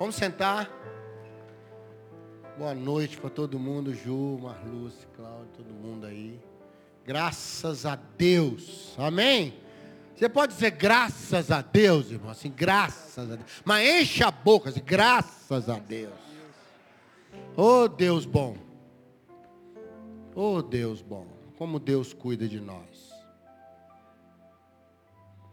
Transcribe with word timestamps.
Vamos 0.00 0.14
sentar. 0.14 0.66
Boa 2.56 2.74
noite 2.74 3.18
para 3.18 3.28
todo 3.28 3.58
mundo, 3.58 3.92
Ju, 3.92 4.38
Marluce, 4.40 5.06
Cláudio, 5.14 5.48
todo 5.58 5.74
mundo 5.74 6.06
aí. 6.06 6.40
Graças 7.04 7.84
a 7.84 7.96
Deus. 8.16 8.94
Amém? 8.96 9.60
Você 10.16 10.26
pode 10.26 10.54
dizer 10.54 10.70
graças 10.70 11.50
a 11.50 11.60
Deus, 11.60 12.10
irmão, 12.10 12.30
assim, 12.30 12.50
graças 12.50 13.30
a 13.30 13.36
Deus. 13.36 13.50
Mas 13.62 13.86
enche 13.86 14.24
a 14.24 14.30
boca, 14.30 14.70
assim, 14.70 14.80
graças 14.82 15.68
a 15.68 15.78
Deus. 15.78 16.14
Oh 17.54 17.86
Deus 17.86 18.24
bom. 18.24 18.56
Oh 20.34 20.62
Deus 20.62 21.02
bom. 21.02 21.26
Como 21.58 21.78
Deus 21.78 22.14
cuida 22.14 22.48
de 22.48 22.58
nós. 22.58 23.09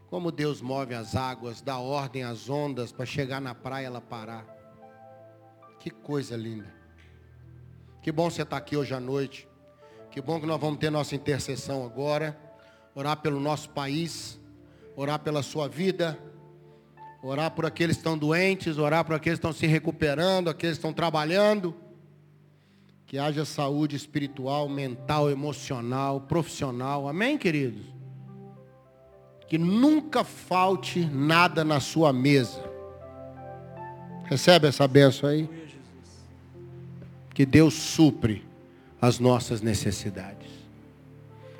Como 0.10 0.32
Deus 0.32 0.62
move 0.62 0.94
as 0.94 1.16
águas, 1.16 1.62
dá 1.62 1.78
ordem 1.78 2.24
às 2.24 2.50
ondas 2.50 2.92
para 2.92 3.06
chegar 3.06 3.42
na 3.42 3.54
praia 3.54 3.88
ela 3.88 4.00
parar. 4.00 4.46
Que 5.80 5.90
coisa 5.90 6.36
linda. 6.38 6.74
Que 8.02 8.12
bom 8.12 8.30
você 8.30 8.44
estar 8.44 8.56
aqui 8.56 8.78
hoje 8.78 8.94
à 8.94 9.02
noite. 9.02 9.48
Que 10.10 10.22
bom 10.22 10.40
que 10.40 10.46
nós 10.46 10.60
vamos 10.60 10.80
ter 10.80 10.90
nossa 10.90 11.14
intercessão 11.14 11.86
agora. 11.86 12.40
Orar 12.96 13.18
pelo 13.18 13.40
nosso 13.40 13.70
país. 13.72 14.40
Orar 14.96 15.20
pela 15.20 15.44
sua 15.44 15.68
vida. 15.68 16.18
Orar 17.22 17.52
por 17.52 17.66
aqueles 17.66 17.98
que 17.98 18.00
estão 18.00 18.18
doentes. 18.18 18.78
Orar 18.78 19.04
por 19.04 19.14
aqueles 19.14 19.40
que 19.40 19.46
estão 19.46 19.52
se 19.52 19.68
recuperando. 19.68 20.50
Aqueles 20.50 20.78
que 20.78 20.80
estão 20.80 20.94
trabalhando. 20.94 21.76
Que 23.06 23.18
haja 23.18 23.44
saúde 23.44 23.98
espiritual, 23.98 24.70
mental, 24.70 25.30
emocional, 25.30 26.22
profissional. 26.22 27.10
Amém, 27.10 27.38
queridos? 27.38 27.97
Que 29.48 29.58
nunca 29.58 30.24
falte 30.24 31.00
nada 31.06 31.64
na 31.64 31.80
sua 31.80 32.12
mesa. 32.12 32.64
Recebe 34.26 34.68
essa 34.68 34.88
benção 34.88 35.30
aí? 35.30 35.50
que 37.38 37.46
Deus 37.46 37.76
supre 37.76 38.42
as 39.00 39.20
nossas 39.20 39.62
necessidades. 39.62 40.48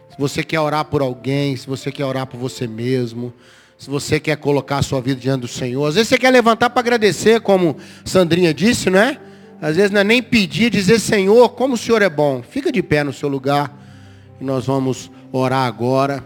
Se 0.10 0.18
você 0.18 0.44
quer 0.44 0.60
orar 0.60 0.86
por 0.86 1.04
alguém, 1.04 1.56
se 1.56 1.68
você 1.68 1.92
quer 1.92 2.04
orar 2.04 2.26
por 2.26 2.40
você 2.40 2.66
mesmo, 2.66 3.32
se 3.78 3.88
você 3.88 4.20
quer 4.20 4.38
colocar 4.38 4.80
a 4.80 4.82
sua 4.82 5.00
vida 5.00 5.22
diante 5.22 5.42
do 5.42 5.48
Senhor, 5.48 5.86
às 5.86 5.94
vezes 5.94 6.10
você 6.10 6.18
quer 6.18 6.32
levantar 6.32 6.72
para 6.72 6.80
agradecer, 6.80 7.42
como 7.42 7.78
Sandrinha 8.04 8.56
disse, 8.56 8.90
não 8.90 8.98
é? 8.98 9.22
Às 9.62 9.76
vezes 9.76 9.92
não 9.92 10.02
é 10.02 10.04
nem 10.04 10.24
pedir, 10.24 10.72
dizer, 10.72 11.00
Senhor, 11.00 11.50
como 11.50 11.76
o 11.76 11.78
Senhor 11.78 12.02
é 12.02 12.10
bom. 12.10 12.42
Fica 12.42 12.72
de 12.72 12.82
pé 12.82 13.04
no 13.04 13.14
seu 13.14 13.30
lugar 13.30 13.72
e 14.42 14.44
nós 14.44 14.66
vamos 14.66 15.12
orar 15.32 15.68
agora. 15.68 16.26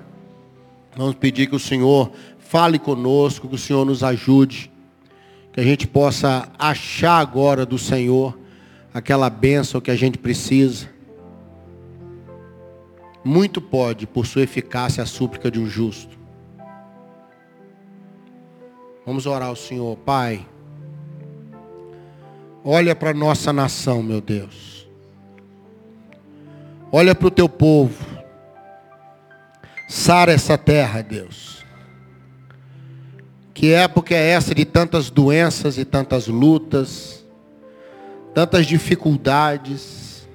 Vamos 0.96 1.16
pedir 1.16 1.48
que 1.48 1.56
o 1.56 1.60
Senhor 1.60 2.12
fale 2.40 2.78
conosco, 2.78 3.48
que 3.48 3.56
o 3.56 3.58
Senhor 3.58 3.86
nos 3.86 4.04
ajude, 4.04 4.72
que 5.54 5.60
a 5.60 5.64
gente 5.64 5.88
possa 5.88 6.50
achar 6.60 7.20
agora 7.20 7.66
do 7.66 7.78
Senhor 7.78 8.38
aquela 8.94 9.30
bênção 9.30 9.80
que 9.80 9.92
a 9.92 9.96
gente 9.96 10.18
precisa. 10.18 10.90
Muito 13.24 13.62
pode, 13.62 14.06
por 14.06 14.26
sua 14.26 14.42
eficácia, 14.42 15.04
a 15.04 15.06
súplica 15.06 15.50
de 15.50 15.60
um 15.60 15.68
justo. 15.68 16.20
Vamos 19.06 19.26
orar 19.26 19.48
ao 19.48 19.56
Senhor, 19.56 19.98
Pai. 19.98 20.46
Olha 22.64 22.96
para 22.96 23.12
a 23.12 23.14
nossa 23.14 23.52
nação, 23.52 24.04
meu 24.04 24.22
Deus. 24.22 24.88
Olha 26.92 27.16
para 27.16 27.28
o 27.28 27.32
teu 27.32 27.48
povo. 27.48 28.11
Sara 29.92 30.32
essa 30.32 30.58
terra, 30.58 31.02
Deus. 31.02 31.66
Que 33.54 33.74
época 33.74 34.16
é 34.16 34.30
essa 34.30 34.56
de 34.56 34.66
tantas 34.66 35.10
doenças 35.10 35.78
e 35.78 35.86
tantas 35.86 36.28
lutas? 36.28 37.22
tantas 38.34 38.66
dificuldades, 38.66 40.28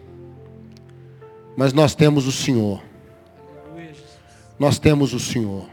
mas 1.57 1.73
nós 1.73 1.95
temos 1.95 2.27
o 2.27 2.33
Senhor. 2.33 2.83
Nós 4.59 4.79
temos 4.79 5.13
o 5.13 5.21
Senhor. 5.21 5.69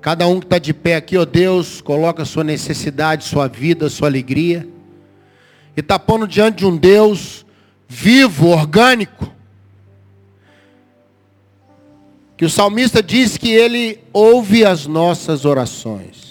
Cada 0.00 0.26
um 0.26 0.38
que 0.38 0.46
está 0.46 0.58
de 0.58 0.72
pé 0.72 0.96
aqui, 0.96 1.16
ó 1.16 1.24
Deus, 1.24 1.80
coloca 1.80 2.24
sua 2.24 2.44
necessidade, 2.44 3.24
sua 3.24 3.48
vida, 3.48 3.88
sua 3.88 4.08
alegria. 4.08 4.68
E 5.76 5.80
está 5.80 5.98
pondo 5.98 6.26
diante 6.26 6.58
de 6.58 6.66
um 6.66 6.76
Deus 6.76 7.44
vivo, 7.88 8.48
orgânico. 8.48 9.32
Que 12.36 12.44
o 12.44 12.50
salmista 12.50 13.02
diz 13.02 13.36
que 13.36 13.50
ele 13.50 14.04
ouve 14.12 14.64
as 14.64 14.86
nossas 14.86 15.44
orações. 15.44 16.26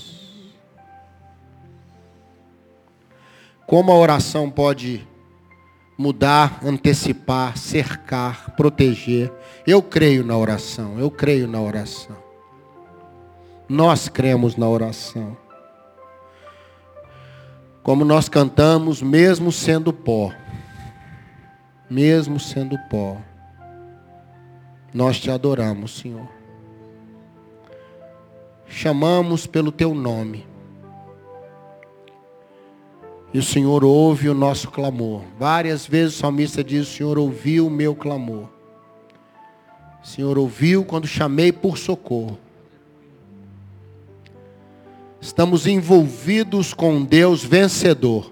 Como 3.65 3.91
a 3.91 3.95
oração 3.95 4.49
pode 4.49 5.07
mudar, 5.97 6.59
antecipar, 6.63 7.57
cercar, 7.57 8.55
proteger. 8.55 9.31
Eu 9.65 9.81
creio 9.81 10.23
na 10.23 10.37
oração, 10.37 10.99
eu 10.99 11.09
creio 11.09 11.47
na 11.47 11.59
oração. 11.59 12.15
Nós 13.67 14.07
cremos 14.07 14.55
na 14.55 14.67
oração. 14.67 15.35
Como 17.81 18.03
nós 18.03 18.27
cantamos, 18.27 19.01
mesmo 19.01 19.51
sendo 19.51 19.93
pó, 19.93 20.31
mesmo 21.89 22.39
sendo 22.39 22.77
pó, 22.89 23.17
nós 24.95 25.19
te 25.19 25.29
adoramos, 25.29 25.99
Senhor. 25.99 26.25
Chamamos 28.65 29.45
pelo 29.45 29.69
teu 29.69 29.93
nome 29.93 30.47
e 33.33 33.37
o 33.37 33.43
Senhor 33.43 33.83
ouve 33.83 34.29
o 34.29 34.33
nosso 34.33 34.71
clamor. 34.71 35.21
Várias 35.37 35.85
vezes 35.85 36.15
o 36.15 36.19
salmista 36.19 36.63
diz: 36.63 36.87
O 36.87 36.91
Senhor 36.93 37.17
ouviu 37.17 37.67
o 37.67 37.69
meu 37.69 37.93
clamor. 37.93 38.47
O 40.01 40.07
Senhor 40.07 40.37
ouviu 40.37 40.85
quando 40.85 41.05
chamei 41.05 41.51
por 41.51 41.77
socorro. 41.77 42.39
Estamos 45.19 45.67
envolvidos 45.67 46.73
com 46.73 47.03
Deus 47.03 47.43
vencedor. 47.43 48.31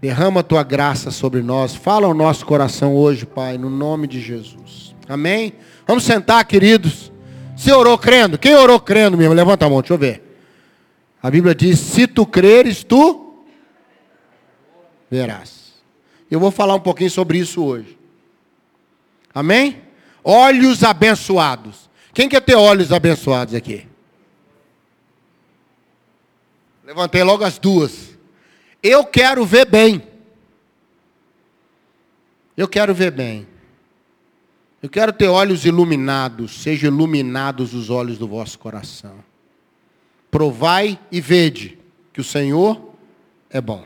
Derrama 0.00 0.40
a 0.40 0.42
tua 0.42 0.62
graça 0.62 1.10
sobre 1.10 1.42
nós. 1.42 1.74
Fala 1.74 2.06
ao 2.06 2.14
nosso 2.14 2.46
coração 2.46 2.96
hoje, 2.96 3.26
Pai, 3.26 3.58
no 3.58 3.68
nome 3.68 4.06
de 4.06 4.20
Jesus. 4.20 4.94
Amém? 5.08 5.52
Vamos 5.86 6.04
sentar, 6.04 6.44
queridos. 6.46 7.12
Você 7.56 7.70
orou 7.72 7.98
crendo? 7.98 8.38
Quem 8.38 8.54
orou 8.54 8.80
crendo 8.80 9.18
mesmo? 9.18 9.34
Levanta 9.34 9.66
a 9.66 9.68
mão, 9.68 9.80
deixa 9.80 9.92
eu 9.92 9.98
ver. 9.98 10.22
A 11.22 11.30
Bíblia 11.30 11.54
diz: 11.54 11.78
se 11.78 12.06
tu 12.06 12.24
creres, 12.24 12.82
tu 12.82 13.44
verás. 15.10 15.74
Eu 16.30 16.40
vou 16.40 16.50
falar 16.50 16.74
um 16.74 16.80
pouquinho 16.80 17.10
sobre 17.10 17.38
isso 17.38 17.62
hoje. 17.62 17.98
Amém? 19.34 19.82
Olhos 20.24 20.82
abençoados. 20.82 21.90
Quem 22.14 22.28
quer 22.28 22.40
ter 22.40 22.54
olhos 22.54 22.92
abençoados 22.92 23.54
aqui? 23.54 23.86
Levantei 26.84 27.22
logo 27.22 27.44
as 27.44 27.58
duas. 27.58 28.09
Eu 28.82 29.04
quero 29.04 29.44
ver 29.44 29.66
bem. 29.66 30.02
Eu 32.56 32.68
quero 32.68 32.94
ver 32.94 33.10
bem. 33.10 33.46
Eu 34.82 34.88
quero 34.88 35.12
ter 35.12 35.28
olhos 35.28 35.64
iluminados. 35.64 36.62
Sejam 36.62 36.90
iluminados 36.90 37.74
os 37.74 37.90
olhos 37.90 38.18
do 38.18 38.26
vosso 38.26 38.58
coração. 38.58 39.16
Provai 40.30 40.98
e 41.10 41.20
vede 41.20 41.78
que 42.12 42.20
o 42.20 42.24
Senhor 42.24 42.94
é 43.50 43.60
bom. 43.60 43.84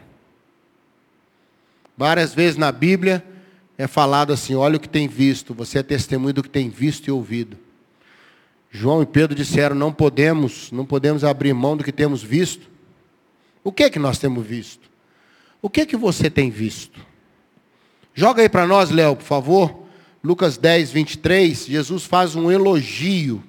Várias 1.97 2.35
vezes 2.35 2.57
na 2.57 2.71
Bíblia 2.71 3.25
é 3.79 3.87
falado 3.87 4.33
assim: 4.33 4.55
olha 4.55 4.77
o 4.77 4.81
que 4.81 4.89
tem 4.89 5.09
visto, 5.09 5.55
você 5.55 5.79
é 5.79 5.83
testemunho 5.83 6.35
do 6.35 6.43
que 6.43 6.51
tem 6.51 6.69
visto 6.69 7.09
e 7.09 7.11
ouvido. 7.11 7.57
João 8.71 9.03
e 9.03 9.07
Pedro 9.07 9.35
disseram: 9.35 9.75
não 9.75 9.93
podemos, 9.93 10.71
não 10.71 10.85
podemos 10.85 11.25
abrir 11.25 11.53
mão 11.55 11.77
do 11.77 11.85
que 11.85 11.93
temos 11.93 12.23
visto. 12.23 12.74
O 13.65 13.73
que 13.73 13.83
é 13.83 13.91
que 13.91 13.99
nós 13.99 14.19
temos 14.19 14.47
visto? 14.47 14.89
O 15.61 15.69
que 15.69 15.81
é 15.81 15.87
que 15.87 15.97
você 15.97 16.31
tem 16.31 16.51
visto? 16.51 17.01
Joga 18.15 18.43
aí 18.43 18.49
para 18.49 18.67
nós, 18.67 18.91
Léo, 18.91 19.17
por 19.17 19.25
favor. 19.25 19.85
Lucas 20.23 20.57
10, 20.57 20.93
23. 20.93 21.67
Jesus 21.67 22.05
faz 22.05 22.37
um 22.37 22.51
elogio 22.53 23.43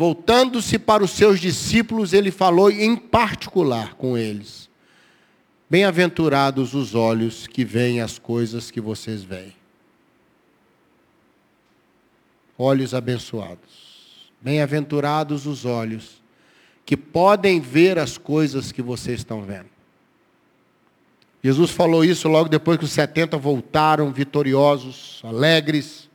Voltando-se 0.00 0.78
para 0.78 1.04
os 1.04 1.10
seus 1.10 1.38
discípulos, 1.38 2.14
ele 2.14 2.30
falou 2.30 2.70
em 2.70 2.96
particular 2.96 3.96
com 3.96 4.16
eles: 4.16 4.70
Bem-aventurados 5.68 6.72
os 6.72 6.94
olhos 6.94 7.46
que 7.46 7.66
veem 7.66 8.00
as 8.00 8.18
coisas 8.18 8.70
que 8.70 8.80
vocês 8.80 9.22
veem. 9.22 9.54
Olhos 12.56 12.94
abençoados. 12.94 14.30
Bem-aventurados 14.40 15.44
os 15.44 15.66
olhos 15.66 16.19
que 16.90 16.96
podem 16.96 17.60
ver 17.60 18.00
as 18.00 18.18
coisas 18.18 18.72
que 18.72 18.82
vocês 18.82 19.20
estão 19.20 19.42
vendo. 19.42 19.68
Jesus 21.40 21.70
falou 21.70 22.04
isso 22.04 22.26
logo 22.26 22.48
depois 22.48 22.78
que 22.78 22.84
os 22.84 22.90
70 22.90 23.38
voltaram 23.38 24.10
vitoriosos, 24.10 25.20
alegres 25.22 26.10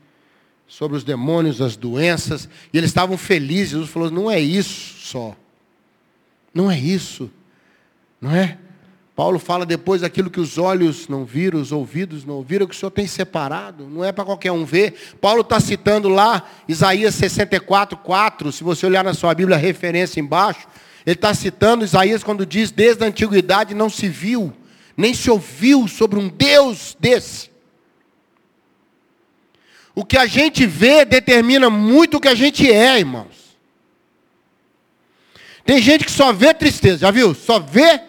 sobre 0.67 0.97
os 0.97 1.05
demônios, 1.05 1.61
as 1.61 1.77
doenças, 1.77 2.49
e 2.73 2.77
eles 2.77 2.89
estavam 2.89 3.17
felizes. 3.17 3.69
Jesus 3.69 3.89
falou: 3.89 4.11
não 4.11 4.29
é 4.29 4.37
isso 4.37 4.99
só. 4.99 5.33
Não 6.53 6.69
é 6.69 6.77
isso. 6.77 7.31
Não 8.19 8.35
é? 8.35 8.57
Paulo 9.15 9.39
fala 9.39 9.65
depois 9.65 10.03
aquilo 10.03 10.29
que 10.29 10.41
os 10.41 10.57
olhos 10.57 11.07
não 11.07 11.23
viram, 11.23 11.61
os 11.61 11.71
ouvidos 11.71 12.25
não 12.25 12.35
ouviram, 12.35 12.67
que 12.67 12.75
o 12.75 12.77
Senhor 12.77 12.91
tem 12.91 13.07
separado, 13.07 13.87
não 13.89 14.03
é 14.03 14.11
para 14.11 14.25
qualquer 14.25 14.51
um 14.51 14.65
ver. 14.65 15.15
Paulo 15.21 15.39
está 15.39 15.57
citando 15.57 16.09
lá 16.09 16.43
Isaías 16.67 17.15
64, 17.15 17.97
4, 17.97 18.51
se 18.51 18.61
você 18.61 18.85
olhar 18.85 19.05
na 19.05 19.13
sua 19.13 19.33
Bíblia, 19.33 19.55
referência 19.55 20.19
embaixo, 20.19 20.67
ele 21.05 21.15
está 21.15 21.33
citando 21.33 21.85
Isaías 21.85 22.25
quando 22.25 22.45
diz, 22.45 22.71
desde 22.71 23.05
a 23.05 23.07
antiguidade 23.07 23.73
não 23.73 23.89
se 23.89 24.09
viu, 24.09 24.51
nem 24.97 25.13
se 25.13 25.31
ouviu 25.31 25.87
sobre 25.87 26.19
um 26.19 26.27
Deus 26.27 26.97
desse. 26.99 27.49
O 29.95 30.03
que 30.03 30.17
a 30.17 30.25
gente 30.25 30.65
vê 30.65 31.05
determina 31.05 31.69
muito 31.69 32.17
o 32.17 32.19
que 32.19 32.27
a 32.27 32.35
gente 32.35 32.69
é, 32.69 32.99
irmãos. 32.99 33.55
Tem 35.63 35.81
gente 35.81 36.03
que 36.03 36.11
só 36.11 36.33
vê 36.33 36.53
tristeza, 36.53 36.97
já 36.97 37.11
viu? 37.11 37.33
Só 37.33 37.59
vê 37.59 38.01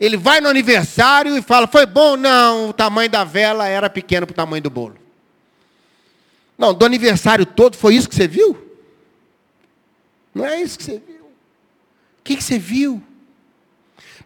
ele 0.00 0.16
vai 0.16 0.40
no 0.40 0.48
aniversário 0.48 1.36
e 1.36 1.42
fala: 1.42 1.66
Foi 1.66 1.86
bom? 1.86 2.16
Não, 2.16 2.70
o 2.70 2.72
tamanho 2.72 3.10
da 3.10 3.24
vela 3.24 3.66
era 3.66 3.90
pequeno 3.90 4.26
para 4.26 4.32
o 4.32 4.36
tamanho 4.36 4.62
do 4.62 4.70
bolo. 4.70 4.96
Não, 6.56 6.74
do 6.74 6.84
aniversário 6.84 7.46
todo 7.46 7.76
foi 7.76 7.94
isso 7.94 8.08
que 8.08 8.14
você 8.14 8.28
viu? 8.28 8.56
Não 10.34 10.44
é 10.44 10.60
isso 10.60 10.78
que 10.78 10.84
você 10.84 11.02
viu. 11.04 11.24
O 11.26 12.22
que, 12.24 12.36
que 12.36 12.44
você 12.44 12.58
viu? 12.58 13.02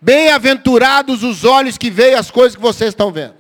Bem-aventurados 0.00 1.22
os 1.22 1.44
olhos 1.44 1.78
que 1.78 1.90
veem 1.90 2.14
as 2.14 2.30
coisas 2.30 2.56
que 2.56 2.62
vocês 2.62 2.88
estão 2.88 3.12
vendo. 3.12 3.34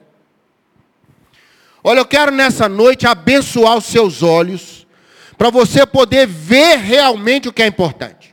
Olha, 1.82 1.98
eu 1.98 2.06
quero 2.06 2.30
nessa 2.30 2.68
noite 2.68 3.06
abençoar 3.06 3.76
os 3.76 3.86
seus 3.86 4.22
olhos, 4.22 4.86
para 5.36 5.50
você 5.50 5.84
poder 5.84 6.26
ver 6.26 6.76
realmente 6.78 7.48
o 7.48 7.52
que 7.52 7.62
é 7.62 7.66
importante. 7.66 8.31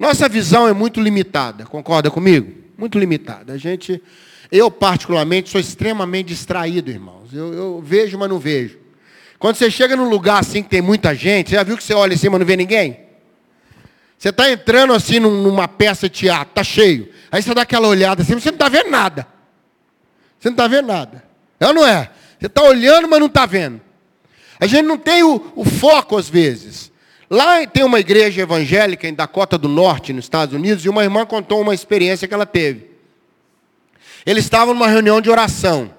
Nossa 0.00 0.30
visão 0.30 0.66
é 0.66 0.72
muito 0.72 0.98
limitada, 0.98 1.66
concorda 1.66 2.10
comigo? 2.10 2.50
Muito 2.78 2.98
limitada. 2.98 3.52
A 3.52 3.58
gente, 3.58 4.02
eu 4.50 4.70
particularmente 4.70 5.50
sou 5.50 5.60
extremamente 5.60 6.28
distraído, 6.28 6.90
irmãos. 6.90 7.34
Eu, 7.34 7.52
eu 7.52 7.82
vejo, 7.84 8.16
mas 8.16 8.30
não 8.30 8.38
vejo. 8.38 8.78
Quando 9.38 9.56
você 9.56 9.70
chega 9.70 9.94
num 9.94 10.08
lugar 10.08 10.40
assim 10.40 10.62
que 10.62 10.70
tem 10.70 10.80
muita 10.80 11.14
gente, 11.14 11.50
você 11.50 11.56
já 11.56 11.62
viu 11.62 11.76
que 11.76 11.84
você 11.84 11.92
olha 11.92 12.14
assim, 12.14 12.30
mas 12.30 12.40
não 12.40 12.46
vê 12.46 12.56
ninguém? 12.56 13.00
Você 14.16 14.30
está 14.30 14.50
entrando 14.50 14.94
assim 14.94 15.20
numa 15.20 15.68
peça 15.68 16.08
de 16.08 16.16
teatro, 16.16 16.48
está 16.48 16.64
cheio. 16.64 17.10
Aí 17.30 17.42
você 17.42 17.52
dá 17.52 17.60
aquela 17.60 17.86
olhada 17.86 18.22
assim, 18.22 18.32
você 18.32 18.50
não 18.50 18.56
está 18.56 18.70
vendo 18.70 18.90
nada. 18.90 19.26
Você 20.38 20.48
não 20.48 20.54
está 20.54 20.66
vendo 20.66 20.86
nada. 20.86 21.22
É 21.58 21.66
ou 21.66 21.74
não 21.74 21.86
é? 21.86 22.10
Você 22.38 22.46
está 22.46 22.62
olhando, 22.62 23.06
mas 23.06 23.20
não 23.20 23.26
está 23.26 23.44
vendo. 23.44 23.78
A 24.58 24.66
gente 24.66 24.86
não 24.86 24.96
tem 24.96 25.22
o, 25.22 25.52
o 25.54 25.62
foco 25.62 26.16
às 26.16 26.30
vezes. 26.30 26.89
Lá 27.30 27.64
tem 27.64 27.84
uma 27.84 28.00
igreja 28.00 28.42
evangélica 28.42 29.06
em 29.06 29.14
Dakota 29.14 29.56
do 29.56 29.68
Norte, 29.68 30.12
nos 30.12 30.24
Estados 30.24 30.52
Unidos, 30.52 30.84
e 30.84 30.88
uma 30.88 31.04
irmã 31.04 31.24
contou 31.24 31.60
uma 31.60 31.72
experiência 31.72 32.26
que 32.26 32.34
ela 32.34 32.44
teve. 32.44 32.90
Eles 34.26 34.42
estavam 34.42 34.74
numa 34.74 34.88
reunião 34.88 35.20
de 35.20 35.30
oração. 35.30 35.94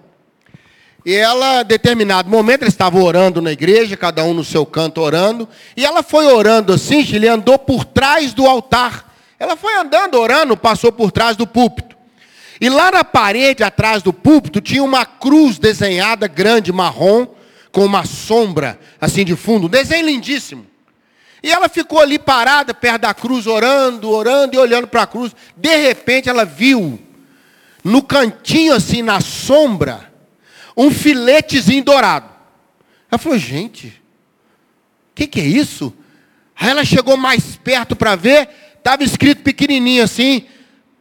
E 1.05 1.13
ela, 1.13 1.63
determinado 1.63 2.29
momento, 2.29 2.63
eles 2.63 2.73
estavam 2.73 3.01
orando 3.01 3.41
na 3.41 3.51
igreja, 3.51 3.95
cada 3.95 4.25
um 4.25 4.33
no 4.33 4.43
seu 4.43 4.65
canto 4.65 4.99
orando. 4.99 5.47
E 5.75 5.85
ela 5.85 6.03
foi 6.03 6.25
orando 6.25 6.73
assim, 6.73 6.99
ele 7.15 7.29
andou 7.29 7.57
por 7.57 7.85
trás 7.85 8.33
do 8.33 8.45
altar. 8.45 9.15
Ela 9.39 9.55
foi 9.55 9.73
andando, 9.75 10.15
orando, 10.15 10.57
passou 10.57 10.91
por 10.91 11.11
trás 11.11 11.37
do 11.37 11.47
púlpito. 11.47 11.95
E 12.59 12.69
lá 12.69 12.91
na 12.91 13.05
parede, 13.05 13.63
atrás 13.63 14.03
do 14.03 14.11
púlpito, 14.11 14.59
tinha 14.59 14.83
uma 14.83 15.05
cruz 15.05 15.57
desenhada, 15.57 16.27
grande, 16.27 16.73
marrom, 16.73 17.25
com 17.71 17.85
uma 17.85 18.05
sombra, 18.05 18.77
assim 18.99 19.23
de 19.23 19.35
fundo. 19.37 19.67
Um 19.67 19.69
desenho 19.69 20.05
lindíssimo. 20.05 20.70
E 21.43 21.51
ela 21.51 21.67
ficou 21.67 21.99
ali 21.99 22.19
parada 22.19 22.73
perto 22.73 23.01
da 23.01 23.13
cruz, 23.13 23.47
orando, 23.47 24.09
orando 24.09 24.55
e 24.55 24.59
olhando 24.59 24.87
para 24.87 25.03
a 25.03 25.07
cruz. 25.07 25.35
De 25.57 25.75
repente 25.75 26.29
ela 26.29 26.45
viu, 26.45 26.99
no 27.83 28.03
cantinho 28.03 28.73
assim, 28.73 29.01
na 29.01 29.19
sombra, 29.19 30.11
um 30.77 30.91
filetezinho 30.91 31.83
dourado. 31.83 32.29
Ela 33.09 33.17
falou, 33.17 33.37
gente, 33.37 33.87
o 33.87 35.15
que, 35.15 35.27
que 35.27 35.39
é 35.41 35.45
isso? 35.45 35.93
Aí 36.55 36.69
ela 36.69 36.85
chegou 36.85 37.17
mais 37.17 37.55
perto 37.57 37.95
para 37.95 38.15
ver, 38.15 38.47
estava 38.77 39.03
escrito 39.03 39.41
pequenininho 39.41 40.03
assim, 40.03 40.45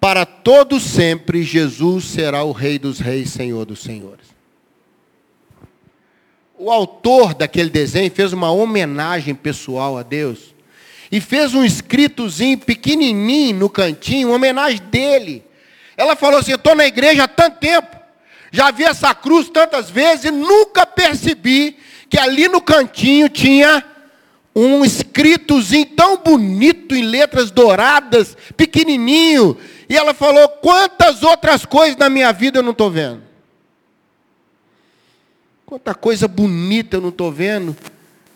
para 0.01 0.25
todo 0.25 0.81
sempre 0.81 1.43
Jesus 1.43 2.05
será 2.05 2.43
o 2.43 2.53
Rei 2.53 2.79
dos 2.79 2.99
Reis, 2.99 3.31
Senhor 3.31 3.67
dos 3.67 3.81
Senhores 3.81 4.40
o 6.61 6.71
autor 6.71 7.33
daquele 7.33 7.71
desenho 7.71 8.11
fez 8.11 8.35
uma 8.35 8.53
homenagem 8.53 9.35
pessoal 9.35 9.97
a 9.97 10.03
Deus 10.03 10.55
e 11.11 11.19
fez 11.19 11.55
um 11.55 11.65
escritozinho 11.65 12.59
pequenininho 12.59 13.57
no 13.57 13.71
cantinho, 13.71 14.29
uma 14.29 14.37
homenagem 14.37 14.83
dele. 14.91 15.43
Ela 15.97 16.15
falou 16.15 16.39
assim: 16.39 16.53
Eu 16.53 16.57
estou 16.57 16.75
na 16.75 16.87
igreja 16.87 17.25
há 17.25 17.29
tanto 17.29 17.59
tempo, 17.59 17.97
já 18.53 18.71
vi 18.71 18.85
essa 18.85 19.15
cruz 19.15 19.49
tantas 19.49 19.89
vezes 19.89 20.27
e 20.27 20.31
nunca 20.31 20.85
percebi 20.85 21.79
que 22.11 22.19
ali 22.19 22.47
no 22.47 22.61
cantinho 22.61 23.31
tinha 23.31 23.83
um 24.55 24.85
escritozinho 24.85 25.87
tão 25.87 26.19
bonito 26.19 26.95
em 26.95 27.03
letras 27.03 27.51
douradas, 27.51 28.37
pequenininho. 28.55 29.57
E 29.89 29.97
ela 29.97 30.13
falou: 30.13 30.47
Quantas 30.61 31.23
outras 31.23 31.65
coisas 31.65 31.97
na 31.97 32.11
minha 32.11 32.31
vida 32.35 32.59
eu 32.59 32.63
não 32.63 32.73
estou 32.73 32.91
vendo? 32.91 33.30
Quanta 35.71 35.95
coisa 35.95 36.27
bonita 36.27 36.97
eu 36.97 37.01
não 37.01 37.11
estou 37.11 37.31
vendo, 37.31 37.77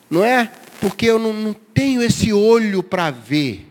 não 0.08 0.25
é? 0.25 0.48
Porque 0.81 1.04
eu 1.04 1.19
não, 1.19 1.32
não 1.32 1.52
tenho 1.52 2.00
esse 2.00 2.32
olho 2.32 2.81
para 2.81 3.10
ver. 3.10 3.66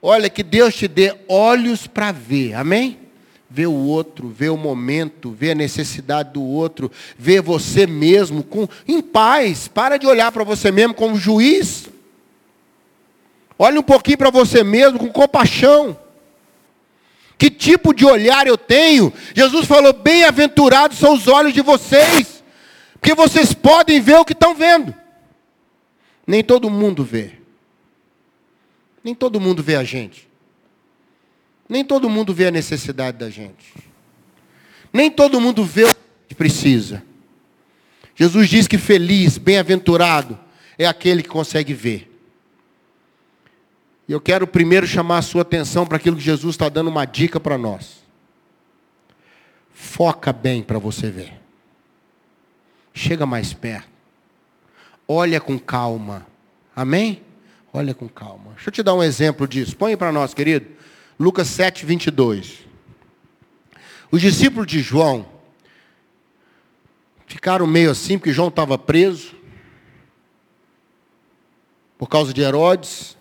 Olha, 0.00 0.30
que 0.30 0.42
Deus 0.42 0.74
te 0.74 0.88
dê 0.88 1.14
olhos 1.28 1.86
para 1.86 2.12
ver, 2.12 2.54
amém? 2.54 2.98
Ver 3.50 3.66
o 3.66 3.74
outro, 3.74 4.30
ver 4.30 4.48
o 4.48 4.56
momento, 4.56 5.30
ver 5.30 5.50
a 5.50 5.54
necessidade 5.54 6.32
do 6.32 6.42
outro, 6.42 6.90
ver 7.18 7.42
você 7.42 7.86
mesmo 7.86 8.42
com, 8.42 8.66
em 8.88 9.02
paz. 9.02 9.68
Para 9.68 9.98
de 9.98 10.06
olhar 10.06 10.32
para 10.32 10.42
você 10.42 10.72
mesmo 10.72 10.94
como 10.94 11.18
juiz. 11.18 11.90
Olhe 13.58 13.78
um 13.78 13.82
pouquinho 13.82 14.16
para 14.16 14.30
você 14.30 14.64
mesmo 14.64 14.98
com 14.98 15.12
compaixão. 15.12 15.94
Que 17.36 17.50
tipo 17.50 17.92
de 17.92 18.06
olhar 18.06 18.46
eu 18.46 18.56
tenho? 18.56 19.12
Jesus 19.34 19.66
falou: 19.66 19.92
bem-aventurados 19.92 20.96
são 20.96 21.12
os 21.12 21.28
olhos 21.28 21.52
de 21.52 21.60
vocês 21.60 22.37
porque 23.00 23.14
vocês 23.14 23.54
podem 23.54 24.00
ver 24.00 24.16
o 24.16 24.24
que 24.24 24.32
estão 24.32 24.54
vendo. 24.54 24.94
Nem 26.26 26.42
todo 26.42 26.68
mundo 26.68 27.04
vê. 27.04 27.32
Nem 29.02 29.14
todo 29.14 29.40
mundo 29.40 29.62
vê 29.62 29.76
a 29.76 29.84
gente. 29.84 30.28
Nem 31.68 31.84
todo 31.84 32.10
mundo 32.10 32.34
vê 32.34 32.48
a 32.48 32.50
necessidade 32.50 33.18
da 33.18 33.30
gente. 33.30 33.74
Nem 34.92 35.10
todo 35.10 35.40
mundo 35.40 35.64
vê 35.64 35.84
o 35.84 35.94
que 36.28 36.34
precisa. 36.34 37.02
Jesus 38.14 38.48
diz 38.48 38.66
que 38.66 38.78
feliz, 38.78 39.38
bem-aventurado 39.38 40.38
é 40.76 40.86
aquele 40.86 41.22
que 41.22 41.28
consegue 41.28 41.72
ver. 41.72 42.10
E 44.08 44.12
eu 44.12 44.20
quero 44.20 44.46
primeiro 44.46 44.86
chamar 44.86 45.18
a 45.18 45.22
sua 45.22 45.42
atenção 45.42 45.86
para 45.86 45.98
aquilo 45.98 46.16
que 46.16 46.22
Jesus 46.22 46.54
está 46.54 46.68
dando 46.68 46.88
uma 46.88 47.04
dica 47.04 47.38
para 47.38 47.56
nós. 47.56 48.02
Foca 49.72 50.32
bem 50.32 50.62
para 50.62 50.78
você 50.78 51.10
ver. 51.10 51.47
Chega 52.98 53.24
mais 53.24 53.52
perto. 53.52 53.88
Olha 55.06 55.40
com 55.40 55.56
calma. 55.56 56.26
Amém? 56.74 57.22
Olha 57.72 57.94
com 57.94 58.08
calma. 58.08 58.54
Deixa 58.54 58.70
eu 58.70 58.72
te 58.72 58.82
dar 58.82 58.92
um 58.92 59.02
exemplo 59.04 59.46
disso. 59.46 59.76
Põe 59.76 59.96
para 59.96 60.10
nós, 60.10 60.34
querido. 60.34 60.66
Lucas 61.16 61.46
7, 61.46 61.86
22. 61.86 62.58
Os 64.10 64.20
discípulos 64.20 64.66
de 64.66 64.80
João 64.80 65.28
ficaram 67.24 67.68
meio 67.68 67.92
assim, 67.92 68.18
porque 68.18 68.32
João 68.32 68.48
estava 68.48 68.76
preso 68.76 69.32
por 71.96 72.08
causa 72.08 72.34
de 72.34 72.40
Herodes. 72.40 73.16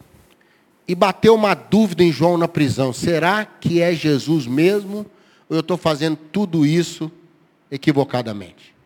E 0.88 0.96
bateu 0.96 1.36
uma 1.36 1.53
dúvida 1.53 2.03
em 2.03 2.12
João 2.12 2.36
na 2.36 2.48
prisão: 2.48 2.91
será 2.91 3.46
que 3.46 3.79
é 3.79 3.93
Jesus 3.93 4.48
mesmo? 4.48 5.05
Ou 5.48 5.55
eu 5.55 5.60
estou 5.60 5.77
fazendo 5.77 6.17
tudo 6.17 6.65
isso 6.65 7.12
equivocadamente? 7.69 8.76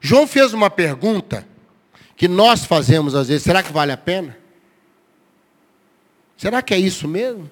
João 0.00 0.26
fez 0.26 0.52
uma 0.54 0.70
pergunta 0.70 1.46
que 2.16 2.26
nós 2.26 2.64
fazemos 2.64 3.14
às 3.14 3.28
vezes: 3.28 3.42
será 3.42 3.62
que 3.62 3.72
vale 3.72 3.92
a 3.92 3.96
pena? 3.96 4.36
Será 6.36 6.62
que 6.62 6.72
é 6.72 6.78
isso 6.78 7.06
mesmo? 7.06 7.50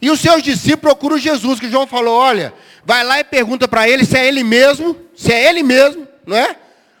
E 0.00 0.10
os 0.10 0.20
seus 0.20 0.42
discípulos 0.42 0.80
procuram 0.80 1.18
Jesus, 1.18 1.58
que 1.60 1.70
João 1.70 1.86
falou: 1.86 2.14
olha, 2.16 2.54
vai 2.84 3.04
lá 3.04 3.18
e 3.18 3.24
pergunta 3.24 3.66
para 3.66 3.88
ele 3.88 4.04
se 4.04 4.16
é 4.16 4.26
ele 4.26 4.42
mesmo, 4.42 4.96
se 5.14 5.32
é 5.32 5.48
ele 5.48 5.62
mesmo, 5.62 6.06
não 6.26 6.36
é? 6.36 6.56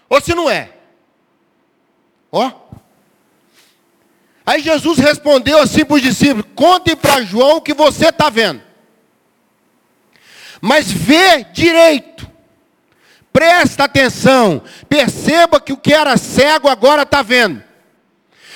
Ou 0.08 0.20
se 0.20 0.34
não 0.34 0.50
é. 0.50 0.70
Ó. 2.30 2.52
Aí 4.44 4.60
Jesus 4.60 4.98
respondeu 4.98 5.58
assim 5.58 5.84
para 5.84 5.96
os 5.96 6.02
discípulos: 6.02 6.46
contem 6.54 6.96
para 6.96 7.22
João 7.22 7.56
o 7.56 7.62
que 7.62 7.72
você 7.72 8.08
está 8.08 8.28
vendo. 8.28 8.60
Mas 10.60 10.90
vê 10.90 11.44
direito. 11.44 12.29
Presta 13.32 13.84
atenção. 13.84 14.62
Perceba 14.88 15.60
que 15.60 15.72
o 15.72 15.76
que 15.76 15.92
era 15.92 16.16
cego 16.16 16.68
agora 16.68 17.02
está 17.02 17.22
vendo. 17.22 17.62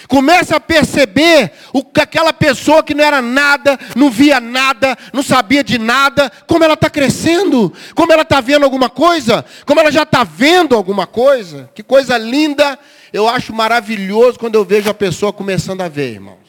Comece 0.08 0.54
a 0.54 0.60
perceber 0.60 1.52
o 1.72 1.82
que 1.82 2.00
aquela 2.00 2.32
pessoa 2.32 2.82
que 2.82 2.94
não 2.94 3.04
era 3.04 3.22
nada, 3.22 3.78
não 3.96 4.10
via 4.10 4.40
nada, 4.40 4.96
não 5.12 5.22
sabia 5.22 5.64
de 5.64 5.78
nada, 5.78 6.30
como 6.46 6.62
ela 6.62 6.74
está 6.74 6.90
crescendo, 6.90 7.72
como 7.94 8.12
ela 8.12 8.22
está 8.22 8.40
vendo 8.40 8.64
alguma 8.64 8.90
coisa, 8.90 9.44
como 9.64 9.80
ela 9.80 9.90
já 9.90 10.02
está 10.02 10.22
vendo 10.22 10.74
alguma 10.74 11.06
coisa. 11.06 11.70
Que 11.74 11.82
coisa 11.82 12.18
linda, 12.18 12.78
eu 13.12 13.28
acho 13.28 13.52
maravilhoso 13.52 14.38
quando 14.38 14.56
eu 14.56 14.64
vejo 14.64 14.90
a 14.90 14.94
pessoa 14.94 15.32
começando 15.32 15.80
a 15.80 15.88
ver, 15.88 16.12
irmãos. 16.12 16.44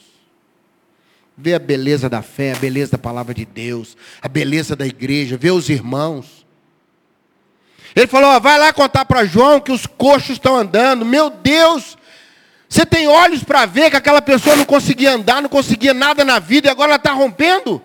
Ver 1.38 1.56
a 1.56 1.60
beleza 1.60 2.10
da 2.10 2.22
fé, 2.22 2.54
a 2.54 2.60
beleza 2.60 2.94
da 2.94 2.98
palavra 2.98 3.34
de 3.34 3.46
Deus, 3.46 3.96
a 4.22 4.28
beleza 4.28 4.76
da 4.76 4.86
igreja, 4.86 5.38
ver 5.38 5.52
os 5.52 5.70
irmãos. 5.70 6.35
Ele 7.96 8.08
falou: 8.08 8.32
ó, 8.32 8.40
vai 8.40 8.60
lá 8.60 8.74
contar 8.74 9.06
para 9.06 9.26
João 9.26 9.60
que 9.62 9.72
os 9.72 9.86
coxos 9.86 10.32
estão 10.32 10.56
andando. 10.56 11.06
Meu 11.06 11.30
Deus, 11.30 11.98
você 12.68 12.86
tem 12.86 13.08
olhos 13.08 13.44
para 13.44 13.66
ver 13.66 13.90
que 13.90 13.96
aquela 13.96 14.22
pessoa 14.22 14.56
não 14.56 14.66
conseguia 14.66 15.14
andar, 15.14 15.42
não 15.42 15.50
conseguia 15.50 15.94
nada 15.94 16.26
na 16.26 16.40
vida 16.40 16.68
e 16.68 16.72
agora 16.72 16.90
ela 16.90 16.98
está 16.98 17.14
rompendo? 17.14 17.82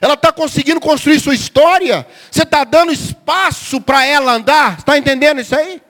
Ela 0.00 0.14
está 0.14 0.32
conseguindo 0.32 0.80
construir 0.80 1.20
sua 1.20 1.34
história? 1.34 2.04
Você 2.28 2.42
está 2.42 2.64
dando 2.64 2.92
espaço 2.92 3.80
para 3.80 4.04
ela 4.04 4.32
andar? 4.32 4.78
Está 4.78 4.98
entendendo 4.98 5.40
isso 5.40 5.54
aí? 5.54 5.80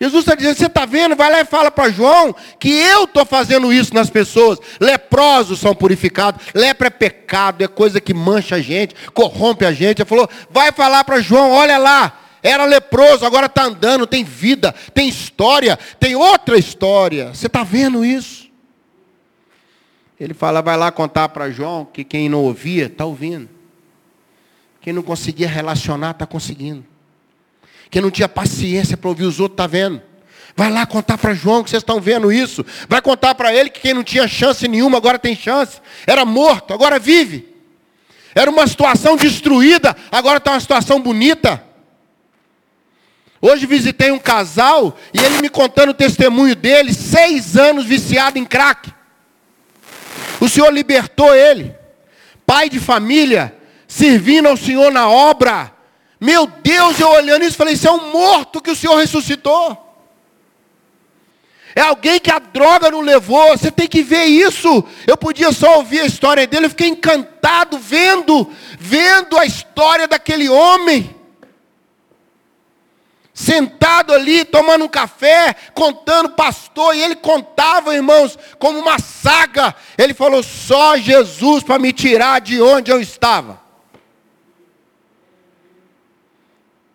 Jesus 0.00 0.22
está 0.22 0.34
dizendo, 0.34 0.56
você 0.56 0.66
está 0.66 0.86
vendo? 0.86 1.14
Vai 1.14 1.30
lá 1.30 1.40
e 1.42 1.44
fala 1.44 1.70
para 1.70 1.90
João 1.90 2.34
que 2.58 2.70
eu 2.70 3.04
estou 3.04 3.26
fazendo 3.26 3.70
isso 3.70 3.92
nas 3.92 4.08
pessoas. 4.08 4.58
Leprosos 4.80 5.60
são 5.60 5.74
purificados. 5.74 6.46
Lepra 6.54 6.86
é 6.86 6.90
pecado, 6.90 7.62
é 7.62 7.68
coisa 7.68 8.00
que 8.00 8.14
mancha 8.14 8.56
a 8.56 8.60
gente, 8.62 8.94
corrompe 9.12 9.66
a 9.66 9.72
gente. 9.72 10.00
Ele 10.00 10.08
falou, 10.08 10.28
vai 10.48 10.72
falar 10.72 11.04
para 11.04 11.20
João, 11.20 11.50
olha 11.50 11.76
lá, 11.76 12.18
era 12.42 12.64
leproso, 12.64 13.26
agora 13.26 13.44
está 13.44 13.64
andando, 13.64 14.06
tem 14.06 14.24
vida, 14.24 14.74
tem 14.94 15.06
história, 15.06 15.78
tem 15.98 16.16
outra 16.16 16.56
história. 16.56 17.34
Você 17.34 17.46
está 17.46 17.62
vendo 17.62 18.02
isso? 18.02 18.48
Ele 20.18 20.32
fala, 20.32 20.62
vai 20.62 20.78
lá 20.78 20.90
contar 20.90 21.28
para 21.28 21.50
João 21.50 21.84
que 21.84 22.04
quem 22.04 22.26
não 22.26 22.42
ouvia, 22.44 22.86
está 22.86 23.04
ouvindo. 23.04 23.50
Quem 24.80 24.94
não 24.94 25.02
conseguia 25.02 25.48
relacionar, 25.48 26.12
está 26.12 26.26
conseguindo. 26.26 26.89
Quem 27.90 28.00
não 28.00 28.10
tinha 28.10 28.28
paciência 28.28 28.96
para 28.96 29.08
ouvir 29.08 29.24
os 29.24 29.40
outros, 29.40 29.54
está 29.54 29.66
vendo. 29.66 30.00
Vai 30.56 30.70
lá 30.70 30.86
contar 30.86 31.18
para 31.18 31.34
João 31.34 31.64
que 31.64 31.70
vocês 31.70 31.82
estão 31.82 32.00
vendo 32.00 32.30
isso. 32.30 32.64
Vai 32.88 33.00
contar 33.00 33.34
para 33.34 33.52
ele 33.54 33.70
que 33.70 33.80
quem 33.80 33.94
não 33.94 34.04
tinha 34.04 34.28
chance 34.28 34.66
nenhuma, 34.68 34.98
agora 34.98 35.18
tem 35.18 35.34
chance. 35.34 35.80
Era 36.06 36.24
morto, 36.24 36.72
agora 36.72 36.98
vive. 36.98 37.48
Era 38.34 38.50
uma 38.50 38.66
situação 38.66 39.16
destruída, 39.16 39.96
agora 40.10 40.38
está 40.38 40.52
uma 40.52 40.60
situação 40.60 41.00
bonita. 41.00 41.64
Hoje 43.42 43.66
visitei 43.66 44.10
um 44.12 44.18
casal 44.18 44.96
e 45.14 45.18
ele 45.18 45.40
me 45.40 45.48
contando 45.48 45.90
o 45.90 45.94
testemunho 45.94 46.54
dele, 46.54 46.92
seis 46.92 47.56
anos 47.56 47.86
viciado 47.86 48.38
em 48.38 48.44
crack. 48.44 48.92
O 50.40 50.48
Senhor 50.48 50.70
libertou 50.70 51.34
ele, 51.34 51.74
pai 52.46 52.68
de 52.68 52.78
família, 52.78 53.54
servindo 53.88 54.46
ao 54.46 54.56
Senhor 54.56 54.92
na 54.92 55.08
obra. 55.08 55.79
Meu 56.20 56.46
Deus, 56.46 57.00
eu 57.00 57.08
olhando 57.08 57.44
isso, 57.44 57.56
falei: 57.56 57.74
Isso 57.74 57.88
é 57.88 57.90
um 57.90 58.12
morto 58.12 58.60
que 58.60 58.70
o 58.70 58.76
Senhor 58.76 58.96
ressuscitou. 58.96 59.86
É 61.74 61.80
alguém 61.80 62.18
que 62.18 62.30
a 62.30 62.38
droga 62.38 62.90
não 62.90 63.00
levou. 63.00 63.56
Você 63.56 63.70
tem 63.70 63.88
que 63.88 64.02
ver 64.02 64.24
isso. 64.24 64.84
Eu 65.06 65.16
podia 65.16 65.52
só 65.52 65.76
ouvir 65.76 66.00
a 66.00 66.06
história 66.06 66.46
dele, 66.46 66.66
eu 66.66 66.70
fiquei 66.70 66.88
encantado 66.88 67.78
vendo, 67.78 68.50
vendo 68.78 69.38
a 69.38 69.46
história 69.46 70.06
daquele 70.06 70.48
homem 70.48 71.16
sentado 73.32 74.12
ali, 74.12 74.44
tomando 74.44 74.84
um 74.84 74.88
café, 74.88 75.54
contando 75.74 76.30
pastor, 76.30 76.94
e 76.94 77.02
ele 77.02 77.16
contava, 77.16 77.94
irmãos, 77.94 78.38
como 78.58 78.78
uma 78.78 78.98
saga. 78.98 79.74
Ele 79.96 80.12
falou: 80.12 80.42
só 80.42 80.96
Jesus 80.98 81.62
para 81.62 81.78
me 81.78 81.92
tirar 81.92 82.40
de 82.40 82.60
onde 82.60 82.90
eu 82.90 83.00
estava. 83.00 83.59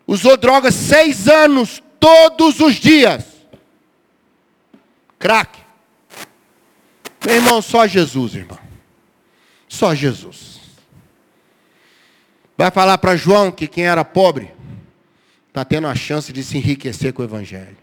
Usou 0.07 0.37
drogas 0.37 0.75
seis 0.75 1.27
anos, 1.27 1.81
todos 1.99 2.59
os 2.59 2.75
dias. 2.75 3.25
Crack. 5.17 5.59
Meu 7.25 7.35
irmão, 7.35 7.61
só 7.61 7.87
Jesus, 7.87 8.35
irmão. 8.35 8.59
Só 9.67 9.95
Jesus. 9.95 10.59
Vai 12.57 12.71
falar 12.71 12.97
para 12.97 13.15
João 13.15 13.51
que 13.51 13.67
quem 13.67 13.85
era 13.85 14.05
pobre 14.05 14.53
está 15.47 15.65
tendo 15.65 15.87
a 15.87 15.95
chance 15.95 16.31
de 16.31 16.43
se 16.43 16.57
enriquecer 16.57 17.13
com 17.13 17.21
o 17.21 17.25
Evangelho. 17.25 17.77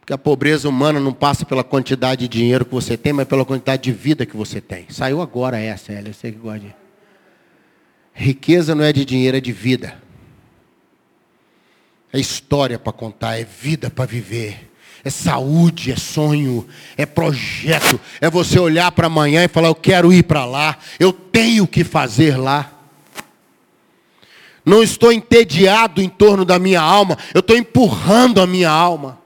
Porque 0.00 0.12
a 0.12 0.18
pobreza 0.18 0.68
humana 0.68 1.00
não 1.00 1.12
passa 1.12 1.44
pela 1.44 1.64
quantidade 1.64 2.28
de 2.28 2.38
dinheiro 2.38 2.64
que 2.64 2.72
você 2.72 2.96
tem, 2.96 3.12
mas 3.12 3.26
pela 3.26 3.44
quantidade 3.44 3.82
de 3.82 3.92
vida 3.92 4.24
que 4.24 4.36
você 4.36 4.60
tem. 4.60 4.86
Saiu 4.88 5.20
agora 5.20 5.58
essa, 5.58 5.92
Elia, 5.92 6.10
eu 6.10 6.14
sei 6.14 6.32
que 6.32 6.38
gosta 6.38 6.60
de. 6.60 6.74
Riqueza 8.18 8.74
não 8.74 8.82
é 8.82 8.92
de 8.92 9.04
dinheiro, 9.04 9.36
é 9.36 9.40
de 9.40 9.52
vida. 9.52 10.02
É 12.12 12.18
história 12.18 12.78
para 12.78 12.92
contar, 12.92 13.38
é 13.38 13.44
vida 13.44 13.90
para 13.90 14.06
viver. 14.06 14.72
É 15.04 15.10
saúde, 15.10 15.92
é 15.92 15.96
sonho, 15.96 16.66
é 16.96 17.06
projeto. 17.06 18.00
É 18.20 18.28
você 18.28 18.58
olhar 18.58 18.90
para 18.90 19.06
amanhã 19.06 19.44
e 19.44 19.48
falar: 19.48 19.68
Eu 19.68 19.74
quero 19.74 20.12
ir 20.12 20.24
para 20.24 20.44
lá, 20.44 20.78
eu 20.98 21.12
tenho 21.12 21.66
que 21.66 21.84
fazer 21.84 22.36
lá 22.36 22.72
não 24.66 24.82
estou 24.82 25.12
entediado 25.12 26.02
em 26.02 26.08
torno 26.08 26.44
da 26.44 26.58
minha 26.58 26.80
alma, 26.80 27.16
eu 27.32 27.38
estou 27.38 27.56
empurrando 27.56 28.40
a 28.40 28.46
minha 28.48 28.68
alma. 28.68 29.16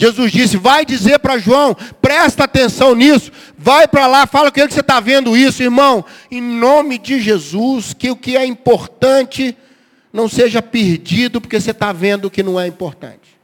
Jesus 0.00 0.32
disse: 0.32 0.56
vai 0.56 0.86
dizer 0.86 1.18
para 1.18 1.36
João, 1.36 1.76
presta 2.00 2.44
atenção 2.44 2.94
nisso, 2.94 3.30
vai 3.58 3.86
para 3.86 4.06
lá, 4.06 4.26
fala 4.26 4.50
com 4.50 4.58
ele 4.58 4.68
que 4.68 4.74
você 4.74 4.80
está 4.80 5.00
vendo 5.00 5.36
isso, 5.36 5.62
irmão, 5.62 6.04
em 6.30 6.40
nome 6.40 6.96
de 6.96 7.20
Jesus, 7.20 7.92
que 7.92 8.10
o 8.10 8.16
que 8.16 8.36
é 8.36 8.46
importante 8.46 9.54
não 10.10 10.28
seja 10.28 10.62
perdido, 10.62 11.40
porque 11.40 11.60
você 11.60 11.72
está 11.72 11.92
vendo 11.92 12.24
o 12.24 12.30
que 12.30 12.42
não 12.42 12.58
é 12.58 12.66
importante. 12.66 13.38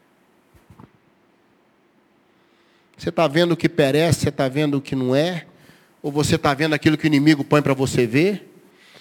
Você 2.97 3.11
está 3.11 3.29
vendo 3.29 3.53
o 3.53 3.57
que 3.57 3.69
perece, 3.69 4.21
você 4.21 4.31
está 4.31 4.49
vendo 4.49 4.79
o 4.79 4.81
que 4.81 4.97
não 4.97 5.15
é, 5.15 5.45
ou 6.03 6.11
você 6.11 6.37
está 6.37 6.55
vendo 6.55 6.73
aquilo 6.73 6.97
que 6.97 7.05
o 7.05 7.09
inimigo 7.09 7.45
põe 7.45 7.61
para 7.61 7.75
você 7.75 8.07
ver, 8.07 8.51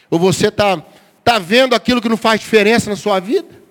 ou 0.10 0.20
você 0.20 0.48
está 0.48 0.84
Está 1.26 1.40
vendo 1.40 1.74
aquilo 1.74 2.00
que 2.00 2.08
não 2.08 2.18
faz 2.18 2.40
diferença 2.40 2.88
na 2.88 2.96
sua 2.96 3.20
vida? 3.20 3.65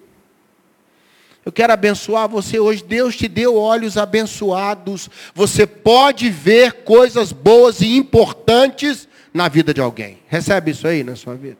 Eu 1.44 1.52
quero 1.52 1.72
abençoar 1.72 2.28
você 2.28 2.58
hoje. 2.58 2.82
Deus 2.82 3.16
te 3.16 3.28
deu 3.28 3.56
olhos 3.56 3.96
abençoados. 3.96 5.10
Você 5.34 5.66
pode 5.66 6.30
ver 6.30 6.84
coisas 6.84 7.32
boas 7.32 7.80
e 7.80 7.96
importantes 7.96 9.08
na 9.32 9.48
vida 9.48 9.74
de 9.74 9.80
alguém. 9.80 10.18
Recebe 10.26 10.70
isso 10.70 10.86
aí 10.86 11.04
na 11.04 11.16
sua 11.16 11.34
vida? 11.34 11.58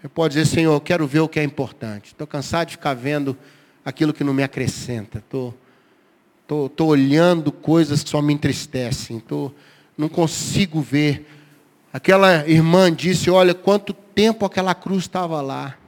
Você 0.00 0.08
pode 0.08 0.34
dizer, 0.34 0.46
Senhor, 0.46 0.74
eu 0.74 0.80
quero 0.80 1.06
ver 1.06 1.20
o 1.20 1.28
que 1.28 1.40
é 1.40 1.44
importante. 1.44 2.08
Estou 2.08 2.26
cansado 2.26 2.68
de 2.68 2.72
ficar 2.72 2.94
vendo 2.94 3.36
aquilo 3.84 4.12
que 4.12 4.22
não 4.22 4.34
me 4.34 4.42
acrescenta. 4.42 5.18
Estou 5.18 5.54
tô, 6.46 6.68
tô, 6.68 6.68
tô 6.68 6.86
olhando 6.86 7.50
coisas 7.50 8.02
que 8.02 8.10
só 8.10 8.20
me 8.20 8.34
entristecem. 8.34 9.20
Tô, 9.20 9.50
não 9.96 10.08
consigo 10.08 10.80
ver 10.80 11.26
Aquela 11.96 12.46
irmã 12.46 12.92
disse: 12.92 13.30
Olha, 13.30 13.54
quanto 13.54 13.94
tempo 13.94 14.44
aquela 14.44 14.74
cruz 14.74 15.04
estava 15.04 15.40
lá. 15.40 15.78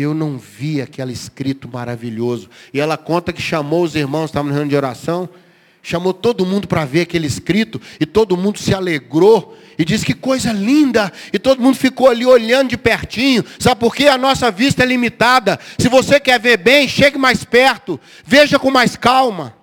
Eu 0.00 0.14
não 0.14 0.38
vi 0.38 0.80
aquele 0.80 1.12
escrito 1.12 1.68
maravilhoso. 1.68 2.48
E 2.72 2.80
ela 2.80 2.96
conta 2.96 3.32
que 3.32 3.42
chamou 3.42 3.84
os 3.84 3.94
irmãos, 3.94 4.26
estavam 4.26 4.48
no 4.48 4.54
reunião 4.54 4.68
de 4.68 4.76
oração, 4.76 5.28
chamou 5.82 6.14
todo 6.14 6.46
mundo 6.46 6.66
para 6.66 6.84
ver 6.84 7.02
aquele 7.02 7.26
escrito, 7.26 7.80
e 7.98 8.06
todo 8.06 8.36
mundo 8.36 8.58
se 8.58 8.74
alegrou, 8.74 9.56
e 9.78 9.84
disse 9.84 10.04
que 10.04 10.14
coisa 10.14 10.52
linda, 10.52 11.12
e 11.32 11.38
todo 11.38 11.62
mundo 11.62 11.76
ficou 11.76 12.08
ali 12.08 12.24
olhando 12.26 12.70
de 12.70 12.76
pertinho, 12.76 13.44
sabe 13.58 13.80
por 13.80 13.94
quê? 13.94 14.08
A 14.08 14.18
nossa 14.18 14.50
vista 14.50 14.82
é 14.82 14.86
limitada. 14.86 15.58
Se 15.78 15.88
você 15.88 16.18
quer 16.18 16.38
ver 16.40 16.58
bem, 16.58 16.88
chegue 16.88 17.18
mais 17.18 17.44
perto, 17.44 17.98
veja 18.24 18.58
com 18.58 18.70
mais 18.70 18.96
calma. 18.96 19.59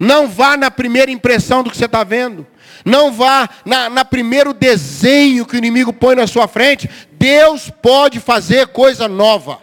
Não 0.00 0.26
vá 0.26 0.56
na 0.56 0.70
primeira 0.70 1.10
impressão 1.10 1.62
do 1.62 1.70
que 1.70 1.76
você 1.76 1.84
está 1.84 2.02
vendo. 2.02 2.46
Não 2.86 3.12
vá 3.12 3.50
na, 3.66 3.90
na 3.90 4.02
primeiro 4.02 4.54
desenho 4.54 5.44
que 5.44 5.54
o 5.54 5.58
inimigo 5.58 5.92
põe 5.92 6.16
na 6.16 6.26
sua 6.26 6.48
frente. 6.48 6.88
Deus 7.12 7.68
pode 7.68 8.18
fazer 8.18 8.68
coisa 8.68 9.06
nova. 9.06 9.60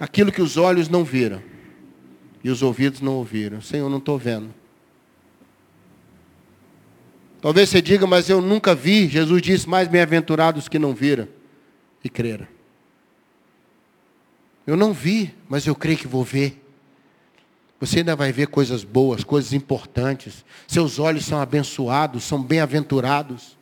Aquilo 0.00 0.32
que 0.32 0.40
os 0.40 0.56
olhos 0.56 0.88
não 0.88 1.04
viram 1.04 1.42
e 2.42 2.48
os 2.48 2.62
ouvidos 2.62 3.02
não 3.02 3.16
ouviram. 3.16 3.60
Senhor, 3.60 3.90
não 3.90 3.98
estou 3.98 4.16
vendo. 4.16 4.54
Talvez 7.42 7.68
você 7.68 7.82
diga, 7.82 8.06
mas 8.06 8.30
eu 8.30 8.40
nunca 8.40 8.74
vi. 8.74 9.08
Jesus 9.08 9.42
disse, 9.42 9.68
mais 9.68 9.88
bem-aventurados 9.88 10.68
que 10.68 10.78
não 10.78 10.94
viram 10.94 11.28
e 12.02 12.08
creram. 12.08 12.46
Eu 14.66 14.74
não 14.74 14.94
vi, 14.94 15.34
mas 15.50 15.66
eu 15.66 15.74
creio 15.74 15.98
que 15.98 16.08
vou 16.08 16.24
ver. 16.24 16.61
Você 17.82 17.98
ainda 17.98 18.14
vai 18.14 18.30
ver 18.30 18.46
coisas 18.46 18.84
boas, 18.84 19.24
coisas 19.24 19.52
importantes. 19.52 20.44
Seus 20.68 21.00
olhos 21.00 21.24
são 21.24 21.40
abençoados, 21.40 22.22
são 22.22 22.40
bem-aventurados. 22.40 23.58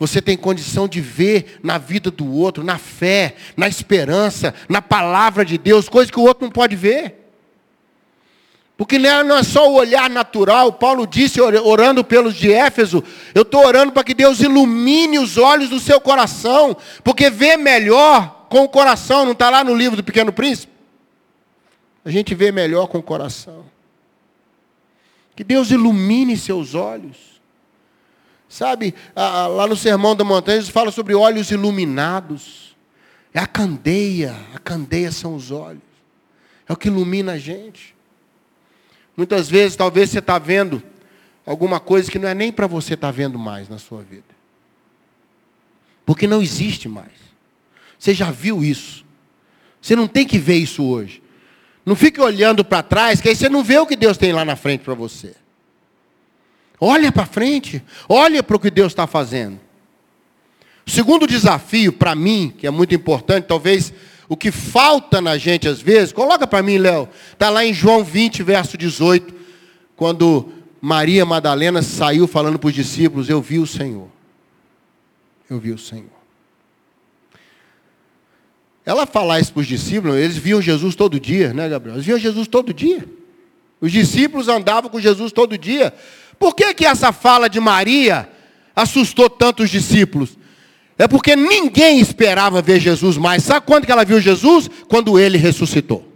Você 0.00 0.20
tem 0.20 0.36
condição 0.36 0.88
de 0.88 1.00
ver 1.00 1.60
na 1.62 1.78
vida 1.78 2.10
do 2.10 2.28
outro, 2.28 2.64
na 2.64 2.76
fé, 2.76 3.36
na 3.56 3.68
esperança, 3.68 4.52
na 4.68 4.82
palavra 4.82 5.44
de 5.44 5.56
Deus, 5.56 5.88
coisa 5.88 6.10
que 6.10 6.18
o 6.18 6.24
outro 6.24 6.42
não 6.42 6.50
pode 6.50 6.74
ver. 6.74 7.30
Porque 8.76 8.98
não 8.98 9.36
é 9.36 9.44
só 9.44 9.70
o 9.70 9.74
olhar 9.74 10.10
natural, 10.10 10.72
Paulo 10.72 11.06
disse, 11.06 11.40
orando 11.40 12.02
pelos 12.02 12.34
de 12.34 12.52
Éfeso, 12.52 13.00
eu 13.32 13.42
estou 13.42 13.64
orando 13.64 13.92
para 13.92 14.02
que 14.02 14.12
Deus 14.12 14.40
ilumine 14.40 15.20
os 15.20 15.38
olhos 15.38 15.68
do 15.68 15.78
seu 15.78 16.00
coração, 16.00 16.76
porque 17.04 17.30
vê 17.30 17.56
melhor 17.56 18.48
com 18.48 18.64
o 18.64 18.68
coração, 18.68 19.24
não 19.24 19.32
está 19.32 19.48
lá 19.48 19.62
no 19.62 19.72
livro 19.72 19.96
do 19.96 20.02
Pequeno 20.02 20.32
Príncipe? 20.32 20.75
A 22.06 22.10
gente 22.10 22.36
vê 22.36 22.52
melhor 22.52 22.86
com 22.86 22.98
o 22.98 23.02
coração. 23.02 23.64
Que 25.34 25.42
Deus 25.42 25.72
ilumine 25.72 26.36
seus 26.36 26.72
olhos. 26.72 27.42
Sabe, 28.48 28.94
lá 29.16 29.66
no 29.66 29.74
Sermão 29.74 30.14
da 30.14 30.22
Montanha, 30.22 30.58
Jesus 30.58 30.72
fala 30.72 30.92
sobre 30.92 31.16
olhos 31.16 31.50
iluminados. 31.50 32.76
É 33.34 33.40
a 33.40 33.46
candeia, 33.46 34.36
a 34.54 34.58
candeia 34.60 35.10
são 35.10 35.34
os 35.34 35.50
olhos. 35.50 35.82
É 36.68 36.72
o 36.72 36.76
que 36.76 36.86
ilumina 36.86 37.32
a 37.32 37.38
gente. 37.38 37.92
Muitas 39.16 39.48
vezes, 39.48 39.74
talvez 39.74 40.10
você 40.10 40.20
está 40.20 40.38
vendo 40.38 40.80
alguma 41.44 41.80
coisa 41.80 42.08
que 42.08 42.20
não 42.20 42.28
é 42.28 42.34
nem 42.34 42.52
para 42.52 42.68
você 42.68 42.94
estar 42.94 43.08
tá 43.08 43.12
vendo 43.12 43.36
mais 43.36 43.68
na 43.68 43.78
sua 43.78 44.02
vida. 44.02 44.22
Porque 46.04 46.28
não 46.28 46.40
existe 46.40 46.88
mais. 46.88 47.10
Você 47.98 48.14
já 48.14 48.30
viu 48.30 48.62
isso. 48.62 49.04
Você 49.82 49.96
não 49.96 50.06
tem 50.06 50.24
que 50.24 50.38
ver 50.38 50.54
isso 50.54 50.84
hoje. 50.84 51.25
Não 51.86 51.94
fique 51.94 52.20
olhando 52.20 52.64
para 52.64 52.82
trás, 52.82 53.20
que 53.20 53.28
aí 53.28 53.36
você 53.36 53.48
não 53.48 53.62
vê 53.62 53.78
o 53.78 53.86
que 53.86 53.94
Deus 53.94 54.18
tem 54.18 54.32
lá 54.32 54.44
na 54.44 54.56
frente 54.56 54.80
para 54.80 54.92
você. 54.92 55.36
Olha 56.80 57.12
para 57.12 57.24
frente, 57.24 57.80
olha 58.08 58.42
para 58.42 58.56
o 58.56 58.60
que 58.60 58.72
Deus 58.72 58.90
está 58.90 59.06
fazendo. 59.06 59.60
O 60.84 60.90
segundo 60.90 61.28
desafio 61.28 61.92
para 61.92 62.16
mim, 62.16 62.52
que 62.58 62.66
é 62.66 62.70
muito 62.70 62.92
importante, 62.92 63.46
talvez 63.46 63.94
o 64.28 64.36
que 64.36 64.50
falta 64.50 65.20
na 65.20 65.38
gente 65.38 65.68
às 65.68 65.80
vezes, 65.80 66.12
coloca 66.12 66.44
para 66.44 66.60
mim, 66.60 66.76
Léo, 66.76 67.08
está 67.32 67.48
lá 67.48 67.64
em 67.64 67.72
João 67.72 68.02
20, 68.02 68.42
verso 68.42 68.76
18, 68.76 69.32
quando 69.94 70.52
Maria 70.80 71.24
Madalena 71.24 71.82
saiu 71.82 72.26
falando 72.26 72.58
para 72.58 72.68
os 72.68 72.74
discípulos: 72.74 73.28
Eu 73.30 73.40
vi 73.40 73.60
o 73.60 73.66
Senhor. 73.66 74.08
Eu 75.48 75.60
vi 75.60 75.70
o 75.70 75.78
Senhor. 75.78 76.15
Ela 78.86 79.04
falar 79.04 79.40
isso 79.40 79.52
para 79.52 79.62
os 79.62 79.66
discípulos, 79.66 80.16
eles 80.16 80.36
viam 80.36 80.62
Jesus 80.62 80.94
todo 80.94 81.18
dia, 81.18 81.52
né, 81.52 81.68
Gabriel? 81.68 81.96
Eles 81.96 82.06
viam 82.06 82.18
Jesus 82.18 82.46
todo 82.46 82.72
dia. 82.72 83.04
Os 83.80 83.90
discípulos 83.90 84.48
andavam 84.48 84.88
com 84.88 85.00
Jesus 85.00 85.32
todo 85.32 85.58
dia. 85.58 85.92
Por 86.38 86.54
que, 86.54 86.72
que 86.72 86.86
essa 86.86 87.12
fala 87.12 87.48
de 87.48 87.58
Maria 87.58 88.28
assustou 88.76 89.28
tanto 89.28 89.64
os 89.64 89.70
discípulos? 89.70 90.38
É 90.96 91.08
porque 91.08 91.34
ninguém 91.34 91.98
esperava 91.98 92.62
ver 92.62 92.78
Jesus 92.78 93.16
mais. 93.16 93.42
Sabe 93.42 93.66
quando 93.66 93.86
que 93.86 93.92
ela 93.92 94.04
viu 94.04 94.20
Jesus? 94.20 94.70
Quando 94.88 95.18
ele 95.18 95.36
ressuscitou. 95.36 96.15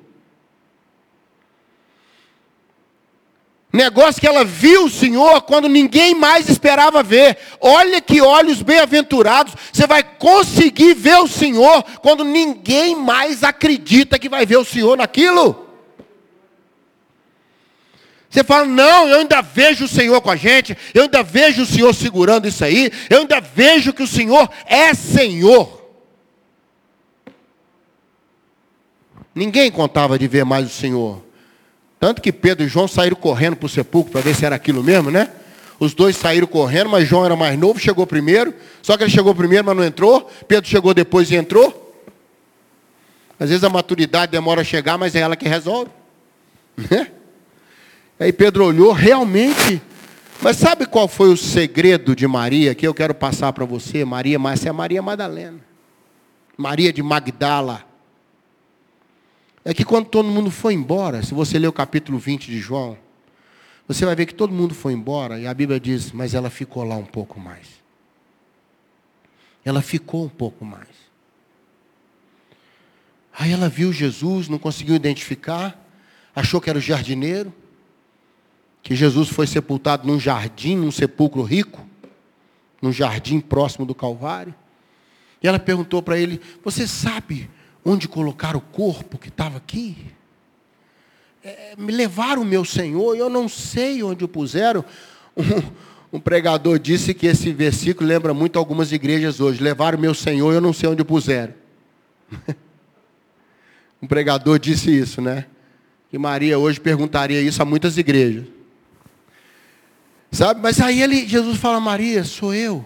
Negócio 3.73 4.21
que 4.21 4.27
ela 4.27 4.45
viu 4.45 4.87
o 4.87 4.91
Senhor 4.91 5.43
quando 5.43 5.69
ninguém 5.69 6.13
mais 6.13 6.49
esperava 6.49 7.05
ver. 7.05 7.39
Olha 7.61 8.01
que 8.01 8.21
olhos 8.21 8.63
bem-aventurados. 8.63 9.55
Você 9.73 9.87
vai 9.87 10.03
conseguir 10.03 10.95
ver 10.95 11.19
o 11.19 11.29
Senhor 11.29 11.85
quando 12.03 12.25
ninguém 12.25 12.97
mais 12.97 13.45
acredita 13.45 14.19
que 14.19 14.29
vai 14.29 14.45
ver 14.45 14.57
o 14.57 14.65
Senhor 14.65 14.97
naquilo. 14.97 15.69
Você 18.29 18.43
fala, 18.45 18.65
não, 18.65 19.09
eu 19.09 19.19
ainda 19.19 19.41
vejo 19.41 19.85
o 19.85 19.89
Senhor 19.89 20.21
com 20.21 20.31
a 20.31 20.37
gente, 20.37 20.77
eu 20.95 21.03
ainda 21.03 21.21
vejo 21.21 21.63
o 21.63 21.67
Senhor 21.67 21.93
segurando 21.93 22.47
isso 22.47 22.65
aí, 22.65 22.93
eu 23.09 23.19
ainda 23.19 23.41
vejo 23.41 23.93
que 23.93 24.05
o 24.05 24.07
Senhor 24.07 24.49
é 24.67 24.95
Senhor. 24.95 25.81
Ninguém 29.35 29.69
contava 29.71 30.17
de 30.17 30.29
ver 30.29 30.45
mais 30.45 30.67
o 30.67 30.69
Senhor. 30.69 31.30
Tanto 32.01 32.23
que 32.23 32.33
Pedro 32.33 32.65
e 32.65 32.69
João 32.69 32.89
saíram 32.89 33.15
correndo 33.15 33.57
para 33.57 33.67
o 33.67 33.69
sepulcro 33.69 34.11
para 34.11 34.23
ver 34.23 34.35
se 34.35 34.47
era 34.47 34.57
aquilo 34.57 34.83
mesmo, 34.83 35.11
né? 35.11 35.29
Os 35.79 35.93
dois 35.93 36.17
saíram 36.17 36.47
correndo, 36.47 36.89
mas 36.89 37.07
João 37.07 37.27
era 37.27 37.37
mais 37.37 37.59
novo, 37.59 37.79
chegou 37.79 38.07
primeiro. 38.07 38.55
Só 38.83 38.97
que 38.97 39.05
ele 39.05 39.11
chegou 39.11 39.35
primeiro, 39.35 39.67
mas 39.67 39.77
não 39.77 39.85
entrou. 39.85 40.31
Pedro 40.49 40.69
chegou 40.69 40.95
depois 40.95 41.31
e 41.31 41.37
entrou. 41.37 41.95
Às 43.39 43.51
vezes 43.51 43.65
a 43.65 43.69
maturidade 43.69 44.33
demora 44.33 44.63
a 44.63 44.65
chegar, 44.65 44.97
mas 44.97 45.15
é 45.15 45.21
ela 45.21 45.37
que 45.37 45.49
resolve. 45.49 45.91
Né? 46.91 47.09
Aí 48.19 48.33
Pedro 48.33 48.65
olhou, 48.65 48.93
realmente. 48.93 49.83
Mas 50.41 50.57
sabe 50.57 50.87
qual 50.87 51.07
foi 51.07 51.31
o 51.31 51.37
segredo 51.37 52.17
de 52.17 52.27
Maria 52.27 52.75
que 52.75 52.87
eu 52.87 52.95
quero 52.95 53.15
passar 53.15 53.53
para 53.53 53.67
você? 53.67 54.07
Maria, 54.07 54.39
mas 54.39 54.65
é 54.65 54.73
Maria 54.73 55.03
Madalena. 55.03 55.61
Maria 56.57 56.91
de 56.93 57.03
Magdala. 57.03 57.90
É 59.65 59.75
que 59.75 59.85
quando 59.85 60.07
todo 60.07 60.29
mundo 60.29 60.51
foi 60.51 60.75
embora, 60.75 61.23
se 61.23 61.35
você 61.35 61.59
ler 61.59 61.69
o 61.69 61.73
capítulo 61.73 62.19
20 62.19 62.47
de 62.47 62.59
João, 62.59 62.97
você 63.87 64.07
vai 64.07 64.15
ver 64.15 64.27
que 64.27 64.35
todo 64.35 64.53
mundo 64.53 64.75
foi 64.75 64.93
embora 64.93 65.39
e 65.39 65.47
a 65.47 65.53
Bíblia 65.53 65.79
diz, 65.79 66.13
mas 66.13 66.33
ela 66.33 66.49
ficou 66.49 66.85
lá 66.85 66.97
um 66.97 67.05
pouco 67.05 67.39
mais. 67.39 67.67
Ela 69.65 69.83
ficou 69.83 70.25
um 70.25 70.29
pouco 70.29 70.65
mais. 70.65 70.89
Aí 73.39 73.53
ela 73.53 73.69
viu 73.69 73.93
Jesus, 73.93 74.49
não 74.49 74.59
conseguiu 74.59 74.95
identificar, 74.95 75.79
achou 76.35 76.61
que 76.61 76.71
era 76.71 76.79
o 76.79 76.83
jardineiro 76.83 77.53
que 78.83 78.95
Jesus 78.95 79.29
foi 79.29 79.47
sepultado 79.47 80.07
num 80.07 80.19
jardim, 80.19 80.77
num 80.77 80.91
sepulcro 80.91 81.43
rico, 81.43 81.87
num 82.81 82.93
jardim 82.93 83.41
próximo 83.41 83.85
do 83.85 83.95
Calvário. 83.95 84.55
E 85.43 85.49
ela 85.49 85.59
perguntou 85.59 86.03
para 86.03 86.19
ele: 86.19 86.41
Você 86.65 86.87
sabe 86.87 87.51
onde 87.85 88.09
colocar 88.09 88.57
o 88.57 88.61
corpo 88.61 89.19
que 89.19 89.29
estava 89.29 89.57
aqui? 89.57 89.97
É, 91.43 91.75
me 91.79 91.93
levaram 91.93 92.43
o 92.43 92.45
meu 92.45 92.65
Senhor, 92.65 93.17
eu 93.17 93.31
não 93.31 93.49
sei 93.49 94.03
onde 94.03 94.25
o 94.25 94.29
puseram. 94.29 94.85
Um, 95.37 96.17
um, 96.17 96.21
pregador 96.21 96.79
disse 96.79 97.15
que 97.15 97.27
esse 97.27 97.53
versículo 97.53 98.07
lembra 98.07 98.35
muito 98.35 98.59
algumas 98.59 98.93
igrejas 98.93 99.41
hoje. 99.41 99.63
Levaram 99.63 99.97
o 99.97 100.01
meu 100.01 100.15
Senhor, 100.15 100.53
eu 100.53 100.61
não 100.61 100.73
sei 100.73 100.89
onde 100.89 101.03
o 101.03 101.05
puseram. 101.05 101.55
um 104.03 104.07
pregador 104.07 104.59
disse 104.59 104.91
isso, 104.91 105.21
né? 105.23 105.47
E 106.13 106.19
Maria 106.19 106.59
hoje 106.59 106.79
perguntaria 106.79 107.41
isso 107.41 107.63
a 107.63 107.65
muitas 107.65 107.97
igrejas. 107.97 108.45
Sabe? 110.31 110.61
Mas 110.61 110.81
aí 110.81 111.03
ele, 111.03 111.27
Jesus 111.27 111.59
fala, 111.59 111.81
Maria, 111.81 112.23
sou 112.25 112.55
eu. 112.55 112.85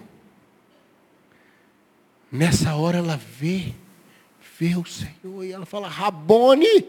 Nessa 2.31 2.75
hora 2.75 2.97
ela 2.97 3.19
vê, 3.39 3.73
vê 4.57 4.75
o 4.75 4.85
Senhor 4.85 5.43
e 5.43 5.51
ela 5.51 5.65
fala, 5.65 5.87
Rabone. 5.87 6.85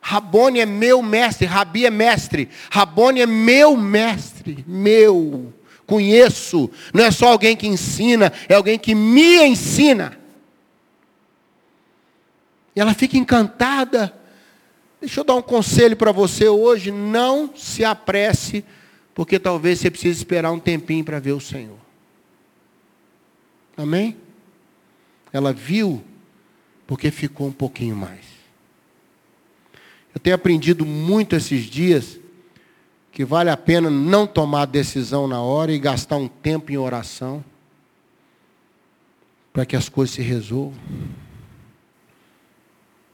Rabone 0.00 0.60
é 0.60 0.66
meu 0.66 1.02
mestre, 1.02 1.46
Rabi 1.46 1.86
é 1.86 1.90
mestre. 1.90 2.48
Rabone 2.70 3.22
é 3.22 3.26
meu 3.26 3.76
mestre, 3.76 4.62
meu. 4.66 5.52
Conheço. 5.86 6.70
Não 6.92 7.04
é 7.04 7.10
só 7.10 7.28
alguém 7.28 7.56
que 7.56 7.66
ensina, 7.66 8.32
é 8.48 8.54
alguém 8.54 8.78
que 8.78 8.94
me 8.94 9.42
ensina. 9.46 10.18
E 12.76 12.80
ela 12.80 12.92
fica 12.92 13.16
encantada. 13.16 14.14
Deixa 15.00 15.20
eu 15.20 15.24
dar 15.24 15.34
um 15.34 15.42
conselho 15.42 15.96
para 15.96 16.12
você 16.12 16.48
hoje. 16.48 16.90
Não 16.90 17.54
se 17.56 17.84
apresse 17.84 18.64
porque 19.14 19.38
talvez 19.38 19.78
você 19.78 19.90
precise 19.90 20.18
esperar 20.18 20.50
um 20.50 20.58
tempinho 20.58 21.04
para 21.04 21.20
ver 21.20 21.32
o 21.32 21.40
Senhor. 21.40 21.78
Amém? 23.76 24.16
Ela 25.32 25.52
viu 25.52 26.02
porque 26.86 27.10
ficou 27.10 27.48
um 27.48 27.52
pouquinho 27.52 27.96
mais. 27.96 28.24
Eu 30.14 30.20
tenho 30.20 30.36
aprendido 30.36 30.84
muito 30.84 31.34
esses 31.34 31.64
dias 31.64 32.18
que 33.10 33.24
vale 33.24 33.50
a 33.50 33.56
pena 33.56 33.90
não 33.90 34.26
tomar 34.26 34.66
decisão 34.66 35.26
na 35.26 35.40
hora 35.40 35.72
e 35.72 35.78
gastar 35.78 36.16
um 36.16 36.28
tempo 36.28 36.72
em 36.72 36.76
oração 36.76 37.44
para 39.52 39.64
que 39.64 39.76
as 39.76 39.88
coisas 39.88 40.14
se 40.14 40.22
resolvam. 40.22 40.78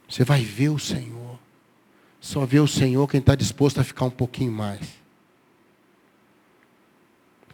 Você 0.09 0.25
vai 0.25 0.43
ver 0.43 0.71
o 0.71 0.79
Senhor. 0.79 1.39
Só 2.21 2.45
vê 2.45 2.61
o 2.61 2.67
Senhor 2.67 3.07
quem 3.07 3.21
está 3.21 3.35
disposto 3.35 3.81
a 3.81 3.85
ficar 3.85 4.07
um 4.07 4.11
pouquinho 4.11 4.53
mais 4.53 5.01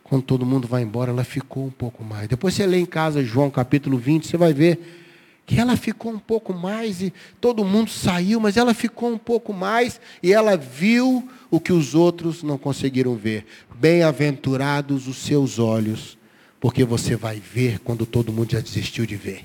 quando 0.09 0.23
todo 0.23 0.47
mundo 0.47 0.69
vai 0.69 0.83
embora, 0.83 1.11
ela 1.11 1.25
ficou 1.25 1.67
um 1.67 1.71
pouco 1.71 2.05
mais. 2.05 2.29
Depois 2.29 2.55
você 2.55 2.65
lê 2.65 2.79
em 2.79 2.87
casa 2.87 3.25
João 3.25 3.51
capítulo 3.51 3.99
20, 3.99 4.27
você 4.27 4.37
vai 4.37 4.55
ver 4.55 5.05
que 5.47 5.61
ela 5.61 5.77
ficou 5.77 6.13
um 6.13 6.19
pouco 6.19 6.53
mais 6.53 7.01
e 7.01 7.13
todo 7.41 7.65
mundo 7.65 7.89
saiu, 7.89 8.41
mas 8.41 8.57
ela 8.57 8.75
ficou 8.75 9.13
um 9.13 9.19
pouco 9.19 9.53
mais 9.53 10.01
e 10.21 10.33
ela 10.33 10.57
viu 10.57 11.27
o 11.49 11.61
que 11.61 11.73
os 11.73 11.95
outros 11.95 12.43
não 12.43 12.59
conseguiram 12.59 13.15
ver. 13.15 13.47
Bem-aventurados 13.77 15.07
os 15.07 15.19
seus 15.19 15.61
olhos, 15.61 16.19
porque 16.59 16.85
você 16.85 17.15
vai 17.15 17.39
ver 17.39 17.79
quando 17.79 18.05
todo 18.05 18.33
mundo 18.33 18.53
já 18.53 18.61
desistiu 18.61 19.07
de 19.07 19.15
ver. 19.15 19.45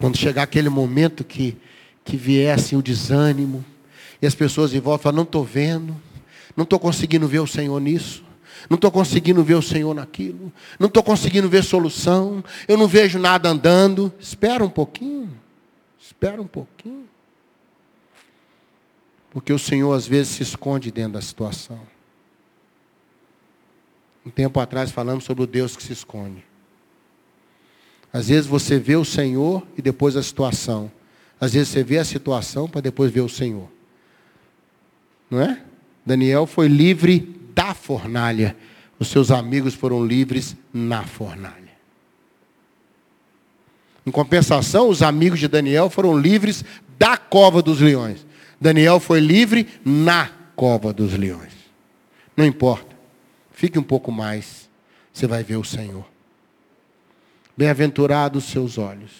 Quando 0.00 0.16
chegar 0.16 0.42
aquele 0.42 0.68
momento 0.68 1.22
que, 1.22 1.56
que 2.04 2.16
viesse 2.16 2.74
o 2.74 2.82
desânimo, 2.82 3.64
e 4.20 4.26
as 4.26 4.34
pessoas 4.34 4.74
em 4.74 4.80
volta 4.80 5.04
falam, 5.04 5.18
não 5.18 5.22
estou 5.22 5.44
vendo, 5.44 5.96
não 6.56 6.64
estou 6.64 6.80
conseguindo 6.80 7.28
ver 7.28 7.38
o 7.38 7.46
Senhor 7.46 7.80
nisso. 7.80 8.24
Não 8.68 8.76
estou 8.76 8.90
conseguindo 8.90 9.42
ver 9.42 9.54
o 9.54 9.62
Senhor 9.62 9.94
naquilo. 9.94 10.52
Não 10.78 10.88
estou 10.88 11.02
conseguindo 11.02 11.48
ver 11.48 11.64
solução. 11.64 12.44
Eu 12.66 12.76
não 12.76 12.86
vejo 12.86 13.18
nada 13.18 13.48
andando. 13.48 14.12
Espera 14.18 14.64
um 14.64 14.70
pouquinho. 14.70 15.30
Espera 16.00 16.40
um 16.40 16.46
pouquinho. 16.46 17.08
Porque 19.30 19.52
o 19.52 19.58
Senhor 19.58 19.92
às 19.92 20.06
vezes 20.06 20.34
se 20.34 20.42
esconde 20.42 20.90
dentro 20.90 21.14
da 21.14 21.22
situação. 21.22 21.80
Um 24.24 24.30
tempo 24.30 24.60
atrás 24.60 24.90
falamos 24.90 25.24
sobre 25.24 25.42
o 25.42 25.46
Deus 25.46 25.76
que 25.76 25.82
se 25.82 25.92
esconde. 25.92 26.44
Às 28.12 28.28
vezes 28.28 28.46
você 28.46 28.78
vê 28.78 28.94
o 28.94 29.04
Senhor 29.04 29.66
e 29.76 29.82
depois 29.82 30.16
a 30.16 30.22
situação. 30.22 30.92
Às 31.40 31.54
vezes 31.54 31.68
você 31.68 31.82
vê 31.82 31.98
a 31.98 32.04
situação 32.04 32.68
para 32.68 32.82
depois 32.82 33.10
ver 33.10 33.22
o 33.22 33.28
Senhor. 33.28 33.68
Não 35.30 35.40
é? 35.40 35.62
Daniel 36.04 36.46
foi 36.46 36.68
livre 36.68 37.40
da 37.54 37.74
fornalha. 37.74 38.56
Os 38.98 39.08
seus 39.08 39.30
amigos 39.30 39.74
foram 39.74 40.04
livres 40.04 40.56
na 40.72 41.04
fornalha. 41.04 41.72
Em 44.06 44.10
compensação, 44.10 44.88
os 44.88 45.02
amigos 45.02 45.38
de 45.38 45.48
Daniel 45.48 45.88
foram 45.88 46.18
livres 46.18 46.64
da 46.98 47.16
cova 47.16 47.62
dos 47.62 47.80
leões. 47.80 48.26
Daniel 48.60 49.00
foi 49.00 49.20
livre 49.20 49.68
na 49.84 50.30
cova 50.54 50.92
dos 50.92 51.12
leões. 51.14 51.52
Não 52.36 52.44
importa. 52.44 52.96
Fique 53.52 53.78
um 53.78 53.82
pouco 53.82 54.10
mais. 54.10 54.68
Você 55.12 55.26
vai 55.26 55.42
ver 55.42 55.56
o 55.56 55.64
Senhor. 55.64 56.04
Bem-aventurados 57.56 58.44
os 58.44 58.50
seus 58.50 58.78
olhos. 58.78 59.12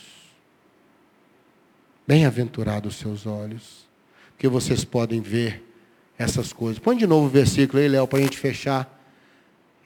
Bem-aventurados 2.07 2.95
os 2.95 3.01
seus 3.01 3.27
olhos. 3.27 3.87
Que 4.39 4.49
vocês 4.49 4.85
podem 4.85 5.21
ver 5.21 5.63
essas 6.23 6.53
coisas. 6.53 6.79
Põe 6.79 6.97
de 6.97 7.07
novo 7.07 7.27
o 7.27 7.31
versículo 7.31 7.83
aí, 7.83 7.89
Léo, 7.89 8.07
para 8.07 8.19
a 8.19 8.23
gente 8.23 8.39
fechar. 8.39 9.01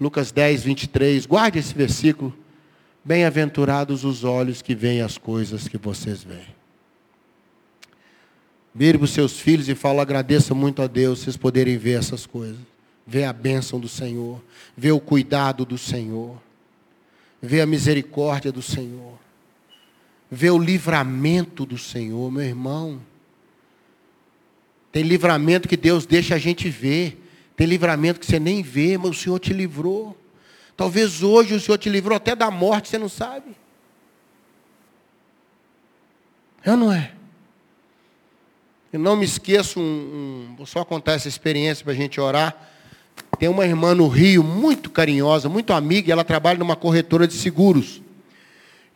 Lucas 0.00 0.30
10, 0.30 0.62
23. 0.62 1.26
Guarde 1.26 1.58
esse 1.58 1.74
versículo. 1.74 2.36
Bem-aventurados 3.04 4.04
os 4.04 4.24
olhos 4.24 4.60
que 4.60 4.74
veem 4.74 5.00
as 5.00 5.16
coisas 5.16 5.68
que 5.68 5.78
vocês 5.78 6.22
veem. 6.22 6.56
Vire 8.74 8.98
para 8.98 9.06
os 9.06 9.12
seus 9.12 9.40
filhos 9.40 9.68
e 9.68 9.74
fala, 9.74 10.02
agradeça 10.02 10.54
muito 10.54 10.82
a 10.82 10.86
Deus 10.86 11.20
vocês 11.20 11.36
poderem 11.36 11.78
ver 11.78 11.98
essas 11.98 12.26
coisas. 12.26 12.58
Ver 13.06 13.24
a 13.24 13.32
bênção 13.32 13.80
do 13.80 13.88
Senhor. 13.88 14.42
Ver 14.76 14.92
o 14.92 15.00
cuidado 15.00 15.64
do 15.64 15.78
Senhor. 15.78 16.36
Ver 17.40 17.62
a 17.62 17.66
misericórdia 17.66 18.52
do 18.52 18.60
Senhor. 18.60 19.14
Ver 20.30 20.50
o 20.50 20.58
livramento 20.58 21.64
do 21.64 21.78
Senhor, 21.78 22.30
meu 22.30 22.42
irmão. 22.42 23.00
Tem 24.96 25.02
livramento 25.02 25.68
que 25.68 25.76
Deus 25.76 26.06
deixa 26.06 26.36
a 26.36 26.38
gente 26.38 26.70
ver. 26.70 27.22
Tem 27.54 27.66
livramento 27.66 28.18
que 28.18 28.24
você 28.24 28.40
nem 28.40 28.62
vê, 28.62 28.96
mas 28.96 29.10
o 29.10 29.12
Senhor 29.12 29.38
te 29.38 29.52
livrou. 29.52 30.16
Talvez 30.74 31.22
hoje 31.22 31.52
o 31.52 31.60
Senhor 31.60 31.76
te 31.76 31.90
livrou 31.90 32.16
até 32.16 32.34
da 32.34 32.50
morte, 32.50 32.88
você 32.88 32.96
não 32.96 33.10
sabe. 33.10 33.54
É 36.64 36.70
ou 36.70 36.78
não 36.78 36.90
é? 36.90 37.12
Eu 38.90 38.98
não 38.98 39.16
me 39.16 39.26
esqueço, 39.26 39.78
um, 39.78 39.82
um, 39.82 40.54
vou 40.56 40.64
só 40.64 40.82
contar 40.82 41.12
essa 41.12 41.28
experiência 41.28 41.84
para 41.84 41.92
a 41.92 41.96
gente 41.96 42.18
orar. 42.18 42.56
Tem 43.38 43.50
uma 43.50 43.66
irmã 43.66 43.94
no 43.94 44.08
Rio, 44.08 44.42
muito 44.42 44.88
carinhosa, 44.88 45.46
muito 45.46 45.74
amiga, 45.74 46.08
e 46.08 46.12
ela 46.12 46.24
trabalha 46.24 46.58
numa 46.58 46.74
corretora 46.74 47.28
de 47.28 47.34
seguros. 47.34 48.00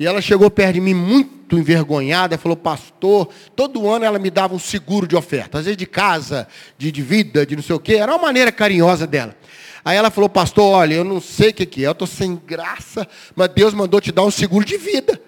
E 0.01 0.07
ela 0.07 0.23
chegou 0.23 0.51
perto 0.51 0.73
de 0.73 0.81
mim 0.81 0.95
muito 0.95 1.59
envergonhada, 1.59 2.39
falou, 2.39 2.57
pastor, 2.57 3.29
todo 3.55 3.87
ano 3.87 4.03
ela 4.03 4.19
me 4.19 4.31
dava 4.31 4.55
um 4.55 4.59
seguro 4.59 5.07
de 5.07 5.15
oferta, 5.15 5.59
às 5.59 5.67
vezes 5.67 5.77
de 5.77 5.85
casa, 5.85 6.49
de, 6.79 6.91
de 6.91 7.03
vida, 7.03 7.45
de 7.45 7.55
não 7.55 7.63
sei 7.63 7.77
o 7.77 7.79
quê, 7.79 7.97
era 7.97 8.11
uma 8.11 8.23
maneira 8.23 8.51
carinhosa 8.51 9.07
dela. 9.07 9.37
Aí 9.85 9.99
ela 9.99 10.11
falou, 10.11 10.31
pastor, 10.31 10.65
olha, 10.73 10.95
eu 10.95 11.05
não 11.05 11.21
sei 11.21 11.51
o 11.51 11.53
que, 11.53 11.67
que 11.67 11.85
é, 11.85 11.89
eu 11.89 11.93
estou 11.93 12.09
sem 12.09 12.35
graça, 12.35 13.07
mas 13.37 13.49
Deus 13.49 13.75
mandou 13.75 14.01
te 14.01 14.11
dar 14.11 14.23
um 14.23 14.31
seguro 14.31 14.65
de 14.65 14.79
vida. 14.79 15.21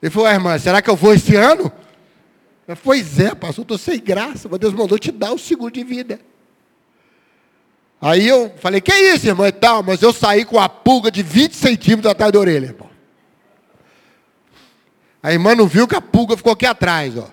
Ele 0.00 0.10
falou, 0.10 0.28
ah, 0.28 0.34
irmã, 0.34 0.56
será 0.56 0.80
que 0.80 0.88
eu 0.88 0.94
vou 0.94 1.12
esse 1.12 1.34
ano? 1.34 1.72
Eu, 2.68 2.76
pois 2.76 3.18
é, 3.18 3.34
pastor, 3.34 3.62
estou 3.62 3.76
sem 3.78 3.98
graça, 3.98 4.48
mas 4.48 4.60
Deus 4.60 4.72
mandou 4.72 5.00
te 5.00 5.10
dar 5.10 5.32
um 5.32 5.38
seguro 5.38 5.72
de 5.72 5.82
vida. 5.82 6.20
Aí 8.00 8.28
eu 8.28 8.52
falei, 8.58 8.80
que 8.80 8.92
é 8.92 9.14
isso, 9.16 9.26
irmã, 9.26 9.48
e 9.48 9.52
tal, 9.52 9.82
mas 9.82 10.00
eu 10.00 10.12
saí 10.12 10.44
com 10.44 10.60
a 10.60 10.68
pulga 10.68 11.10
de 11.10 11.24
20 11.24 11.54
centímetros 11.56 12.08
atrás 12.08 12.30
da 12.30 12.38
orelha, 12.38 12.66
irmão. 12.66 12.91
A 15.22 15.32
irmã 15.32 15.54
não 15.54 15.66
viu 15.66 15.86
que 15.86 15.94
a 15.94 16.00
pulga 16.00 16.36
ficou 16.36 16.52
aqui 16.52 16.66
atrás, 16.66 17.16
ó. 17.16 17.28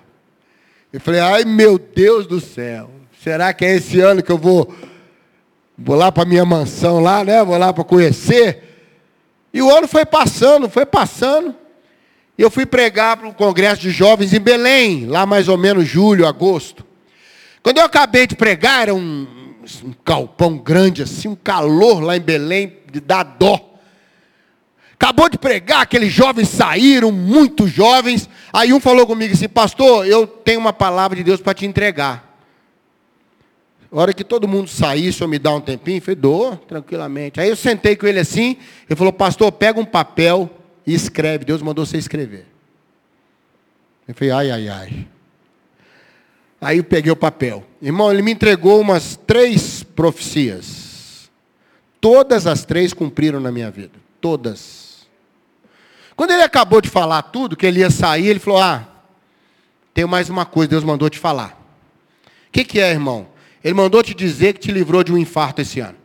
Eu 0.92 1.00
falei, 1.00 1.20
ai 1.20 1.44
meu 1.44 1.78
Deus 1.78 2.26
do 2.26 2.40
céu, 2.40 2.90
será 3.22 3.52
que 3.52 3.64
é 3.64 3.76
esse 3.76 4.00
ano 4.00 4.22
que 4.22 4.30
eu 4.30 4.38
vou, 4.38 4.72
vou 5.76 5.96
lá 5.96 6.10
para 6.10 6.24
minha 6.24 6.44
mansão 6.44 7.00
lá, 7.00 7.24
né? 7.24 7.42
Vou 7.44 7.56
lá 7.56 7.72
para 7.72 7.84
conhecer. 7.84 8.62
E 9.52 9.60
o 9.60 9.70
ano 9.70 9.88
foi 9.88 10.04
passando, 10.04 10.68
foi 10.68 10.86
passando. 10.86 11.54
E 12.38 12.42
eu 12.42 12.50
fui 12.50 12.64
pregar 12.64 13.16
para 13.16 13.28
um 13.28 13.32
congresso 13.32 13.82
de 13.82 13.90
jovens 13.90 14.32
em 14.32 14.40
Belém, 14.40 15.06
lá 15.06 15.26
mais 15.26 15.48
ou 15.48 15.58
menos 15.58 15.86
julho, 15.86 16.26
agosto. 16.26 16.86
Quando 17.62 17.78
eu 17.78 17.84
acabei 17.84 18.26
de 18.26 18.34
pregar, 18.34 18.82
era 18.82 18.94
um, 18.94 19.26
um 19.84 19.92
calpão 20.04 20.56
grande 20.56 21.02
assim, 21.02 21.28
um 21.28 21.36
calor 21.36 22.00
lá 22.00 22.16
em 22.16 22.20
Belém, 22.20 22.78
de 22.90 23.00
dar 23.00 23.24
dó. 23.24 23.69
Acabou 25.02 25.30
de 25.30 25.38
pregar, 25.38 25.80
aqueles 25.80 26.12
jovens 26.12 26.50
saíram, 26.50 27.10
muitos 27.10 27.70
jovens. 27.70 28.28
Aí 28.52 28.70
um 28.70 28.78
falou 28.78 29.06
comigo 29.06 29.32
assim, 29.32 29.48
pastor, 29.48 30.06
eu 30.06 30.26
tenho 30.26 30.60
uma 30.60 30.74
palavra 30.74 31.16
de 31.16 31.24
Deus 31.24 31.40
para 31.40 31.54
te 31.54 31.64
entregar. 31.64 32.38
A 33.90 33.98
hora 33.98 34.12
que 34.12 34.22
todo 34.22 34.46
mundo 34.46 34.68
sair, 34.68 35.10
senhor 35.10 35.26
me 35.26 35.38
dá 35.38 35.54
um 35.54 35.60
tempinho? 35.60 35.96
Eu 35.96 36.02
falei, 36.02 36.58
tranquilamente. 36.68 37.40
Aí 37.40 37.48
eu 37.48 37.56
sentei 37.56 37.96
com 37.96 38.06
ele 38.06 38.20
assim, 38.20 38.58
ele 38.86 38.94
falou, 38.94 39.10
pastor, 39.10 39.50
pega 39.50 39.80
um 39.80 39.86
papel 39.86 40.50
e 40.86 40.92
escreve. 40.92 41.46
Deus 41.46 41.62
mandou 41.62 41.86
você 41.86 41.96
escrever. 41.96 42.46
Eu 44.06 44.14
falei, 44.14 44.30
ai, 44.32 44.50
ai, 44.50 44.68
ai. 44.68 45.08
Aí 46.60 46.76
eu 46.76 46.84
peguei 46.84 47.10
o 47.10 47.16
papel. 47.16 47.64
Irmão, 47.80 48.12
ele 48.12 48.20
me 48.20 48.32
entregou 48.32 48.78
umas 48.78 49.18
três 49.26 49.82
profecias. 49.82 51.30
Todas 52.02 52.46
as 52.46 52.66
três 52.66 52.92
cumpriram 52.92 53.40
na 53.40 53.50
minha 53.50 53.70
vida. 53.70 53.94
Todas. 54.20 54.89
Quando 56.20 56.32
ele 56.32 56.42
acabou 56.42 56.82
de 56.82 56.90
falar 56.90 57.22
tudo, 57.22 57.56
que 57.56 57.64
ele 57.64 57.80
ia 57.80 57.88
sair, 57.88 58.26
ele 58.26 58.38
falou: 58.38 58.60
Ah, 58.60 58.86
tem 59.94 60.04
mais 60.04 60.28
uma 60.28 60.44
coisa, 60.44 60.68
Deus 60.68 60.84
mandou 60.84 61.08
te 61.08 61.18
falar. 61.18 61.58
O 62.26 62.52
que, 62.52 62.62
que 62.62 62.78
é, 62.78 62.90
irmão? 62.90 63.26
Ele 63.64 63.72
mandou 63.72 64.02
te 64.02 64.12
dizer 64.12 64.52
que 64.52 64.60
te 64.60 64.70
livrou 64.70 65.02
de 65.02 65.14
um 65.14 65.16
infarto 65.16 65.62
esse 65.62 65.80
ano. 65.80 65.96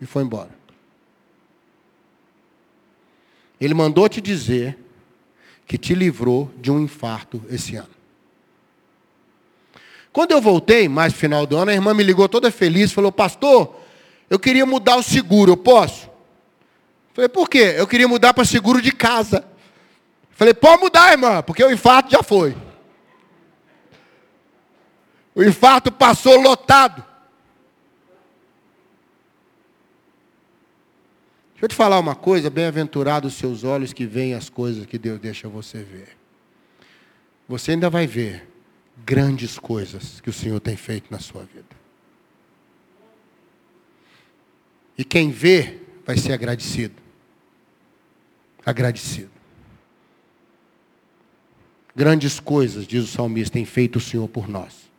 E 0.00 0.06
foi 0.06 0.22
embora. 0.22 0.50
Ele 3.60 3.74
mandou 3.74 4.08
te 4.08 4.20
dizer 4.20 4.78
que 5.66 5.76
te 5.76 5.92
livrou 5.92 6.52
de 6.60 6.70
um 6.70 6.78
infarto 6.78 7.42
esse 7.50 7.74
ano. 7.74 7.90
Quando 10.12 10.30
eu 10.30 10.40
voltei, 10.40 10.88
mais 10.88 11.12
no 11.12 11.18
final 11.18 11.44
do 11.46 11.56
ano, 11.56 11.72
a 11.72 11.74
irmã 11.74 11.92
me 11.92 12.04
ligou 12.04 12.28
toda 12.28 12.48
feliz, 12.52 12.92
falou: 12.92 13.10
Pastor, 13.10 13.74
eu 14.30 14.38
queria 14.38 14.64
mudar 14.64 14.94
o 14.94 15.02
seguro, 15.02 15.50
eu 15.50 15.56
posso? 15.56 16.13
Falei, 17.14 17.28
por 17.28 17.48
quê? 17.48 17.76
Eu 17.76 17.86
queria 17.86 18.08
mudar 18.08 18.34
para 18.34 18.44
seguro 18.44 18.82
de 18.82 18.90
casa. 18.90 19.46
Falei, 20.32 20.52
pode 20.52 20.82
mudar, 20.82 21.12
irmã, 21.12 21.42
porque 21.42 21.62
o 21.62 21.70
infarto 21.70 22.10
já 22.10 22.24
foi. 22.24 22.56
O 25.32 25.42
infarto 25.44 25.92
passou 25.92 26.40
lotado. 26.40 27.04
Deixa 31.52 31.66
eu 31.66 31.68
te 31.68 31.74
falar 31.76 32.00
uma 32.00 32.16
coisa, 32.16 32.50
bem-aventurados 32.50 33.32
os 33.32 33.38
seus 33.38 33.62
olhos 33.62 33.92
que 33.92 34.04
veem 34.04 34.34
as 34.34 34.50
coisas 34.50 34.84
que 34.84 34.98
Deus 34.98 35.20
deixa 35.20 35.48
você 35.48 35.84
ver. 35.84 36.16
Você 37.48 37.70
ainda 37.70 37.88
vai 37.88 38.08
ver 38.08 38.48
grandes 39.06 39.56
coisas 39.56 40.20
que 40.20 40.30
o 40.30 40.32
Senhor 40.32 40.58
tem 40.58 40.76
feito 40.76 41.12
na 41.12 41.20
sua 41.20 41.44
vida. 41.44 41.76
E 44.98 45.04
quem 45.04 45.30
vê 45.30 45.80
vai 46.04 46.16
ser 46.16 46.32
agradecido 46.32 47.03
agradecido. 48.64 49.30
Grandes 51.94 52.40
coisas, 52.40 52.86
diz 52.86 53.04
o 53.04 53.06
salmista, 53.06 53.54
tem 53.54 53.64
feito 53.64 53.96
o 53.96 54.00
Senhor 54.00 54.28
por 54.28 54.48
nós. 54.48 54.90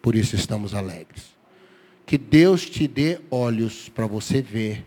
Por 0.00 0.14
isso 0.14 0.34
estamos 0.34 0.74
alegres. 0.74 1.32
Que 2.06 2.16
Deus 2.16 2.68
te 2.68 2.88
dê 2.88 3.20
olhos 3.30 3.88
para 3.88 4.06
você 4.06 4.40
ver 4.40 4.86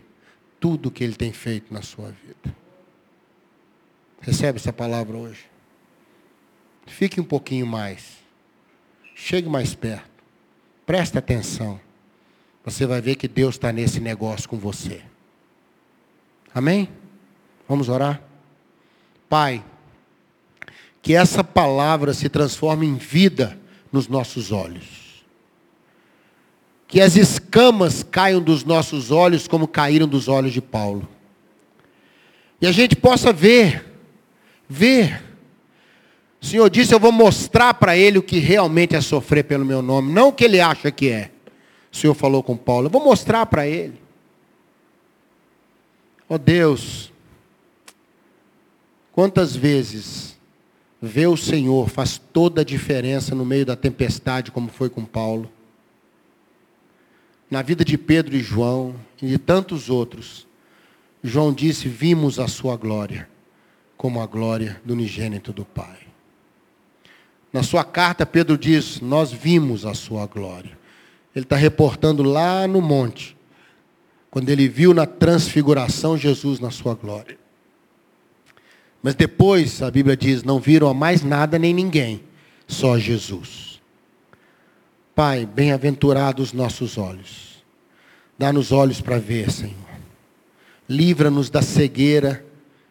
tudo 0.58 0.90
que 0.90 1.04
Ele 1.04 1.14
tem 1.14 1.32
feito 1.32 1.72
na 1.72 1.82
sua 1.82 2.08
vida. 2.08 2.56
Recebe 4.20 4.58
essa 4.58 4.72
palavra 4.72 5.16
hoje. 5.16 5.46
Fique 6.86 7.20
um 7.20 7.24
pouquinho 7.24 7.66
mais. 7.66 8.18
Chegue 9.14 9.48
mais 9.48 9.74
perto. 9.74 10.10
Preste 10.84 11.16
atenção. 11.16 11.80
Você 12.64 12.86
vai 12.86 13.00
ver 13.00 13.16
que 13.16 13.28
Deus 13.28 13.54
está 13.54 13.72
nesse 13.72 14.00
negócio 14.00 14.48
com 14.48 14.58
você. 14.58 15.02
Amém? 16.52 16.88
Vamos 17.68 17.88
orar? 17.88 18.22
Pai, 19.28 19.64
que 21.02 21.14
essa 21.14 21.42
palavra 21.42 22.12
se 22.12 22.28
transforme 22.28 22.86
em 22.86 22.96
vida 22.96 23.58
nos 23.92 24.08
nossos 24.08 24.52
olhos. 24.52 25.24
Que 26.88 27.00
as 27.00 27.16
escamas 27.16 28.02
caiam 28.02 28.40
dos 28.40 28.64
nossos 28.64 29.10
olhos 29.10 29.48
como 29.48 29.66
caíram 29.66 30.06
dos 30.06 30.28
olhos 30.28 30.52
de 30.52 30.60
Paulo. 30.60 31.08
E 32.60 32.66
a 32.66 32.72
gente 32.72 32.94
possa 32.94 33.32
ver, 33.32 33.84
ver. 34.68 35.22
O 36.40 36.46
Senhor 36.46 36.70
disse: 36.70 36.94
Eu 36.94 37.00
vou 37.00 37.12
mostrar 37.12 37.74
para 37.74 37.96
ele 37.96 38.18
o 38.18 38.22
que 38.22 38.38
realmente 38.38 38.94
é 38.94 39.00
sofrer 39.00 39.44
pelo 39.44 39.64
meu 39.64 39.82
nome, 39.82 40.12
não 40.12 40.28
o 40.28 40.32
que 40.32 40.44
ele 40.44 40.60
acha 40.60 40.90
que 40.90 41.08
é. 41.08 41.30
O 41.92 41.96
Senhor 41.96 42.14
falou 42.14 42.42
com 42.42 42.56
Paulo: 42.56 42.86
Eu 42.86 42.90
vou 42.90 43.04
mostrar 43.04 43.46
para 43.46 43.66
ele. 43.66 44.00
Oh 46.28 46.38
Deus, 46.38 47.12
quantas 49.16 49.56
vezes 49.56 50.36
ver 51.00 51.26
o 51.26 51.38
Senhor 51.38 51.88
faz 51.88 52.18
toda 52.18 52.60
a 52.60 52.64
diferença 52.64 53.34
no 53.34 53.46
meio 53.46 53.64
da 53.64 53.74
tempestade, 53.74 54.50
como 54.50 54.68
foi 54.68 54.90
com 54.90 55.06
Paulo. 55.06 55.50
Na 57.50 57.62
vida 57.62 57.82
de 57.82 57.96
Pedro 57.96 58.36
e 58.36 58.40
João 58.40 58.94
e 59.22 59.26
de 59.26 59.38
tantos 59.38 59.88
outros, 59.88 60.46
João 61.24 61.50
disse: 61.50 61.88
Vimos 61.88 62.38
a 62.38 62.46
sua 62.46 62.76
glória, 62.76 63.26
como 63.96 64.20
a 64.20 64.26
glória 64.26 64.82
do 64.84 64.92
unigênito 64.92 65.50
do 65.50 65.64
Pai. 65.64 66.00
Na 67.50 67.62
sua 67.62 67.84
carta, 67.84 68.26
Pedro 68.26 68.58
diz: 68.58 69.00
Nós 69.00 69.32
vimos 69.32 69.86
a 69.86 69.94
sua 69.94 70.26
glória. 70.26 70.76
Ele 71.34 71.44
está 71.46 71.56
reportando 71.56 72.22
lá 72.22 72.66
no 72.66 72.82
monte, 72.82 73.34
quando 74.30 74.50
ele 74.50 74.68
viu 74.68 74.92
na 74.92 75.06
transfiguração 75.06 76.18
Jesus 76.18 76.60
na 76.60 76.70
sua 76.70 76.94
glória. 76.94 77.45
Mas 79.02 79.14
depois, 79.14 79.82
a 79.82 79.90
Bíblia 79.90 80.16
diz: 80.16 80.42
Não 80.42 80.58
viram 80.58 80.88
a 80.88 80.94
mais 80.94 81.22
nada 81.22 81.58
nem 81.58 81.72
ninguém, 81.72 82.22
só 82.66 82.98
Jesus. 82.98 83.80
Pai, 85.14 85.46
bem-aventurados 85.46 86.52
nossos 86.52 86.98
olhos. 86.98 87.64
Dá-nos 88.38 88.72
olhos 88.72 89.00
para 89.00 89.18
ver, 89.18 89.50
Senhor. 89.50 89.74
Livra-nos 90.88 91.48
da 91.48 91.62
cegueira 91.62 92.44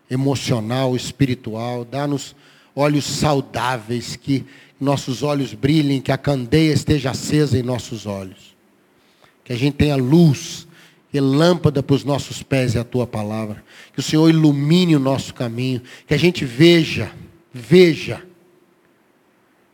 emocional, 0.09 0.95
espiritual. 0.95 1.85
Dá-nos 1.85 2.35
olhos 2.75 3.05
saudáveis, 3.05 4.15
que 4.15 4.45
nossos 4.79 5.23
olhos 5.23 5.53
brilhem, 5.53 6.01
que 6.01 6.11
a 6.11 6.17
candeia 6.17 6.73
esteja 6.73 7.11
acesa 7.11 7.57
em 7.57 7.63
nossos 7.63 8.05
olhos. 8.05 8.55
Que 9.43 9.53
a 9.53 9.55
gente 9.55 9.75
tenha 9.75 9.95
luz, 9.95 10.67
e 11.13 11.19
lâmpada 11.19 11.81
para 11.81 11.95
os 11.95 12.03
nossos 12.03 12.43
pés 12.43 12.75
é 12.75 12.79
a 12.79 12.83
tua 12.83 13.07
palavra. 13.07 13.63
Que 13.95 14.01
o 14.01 14.03
Senhor 14.03 14.29
ilumine 14.29 14.95
o 14.95 14.99
nosso 14.99 15.33
caminho. 15.33 15.81
Que 16.05 16.13
a 16.13 16.17
gente 16.17 16.45
veja, 16.45 17.11
veja 17.51 18.21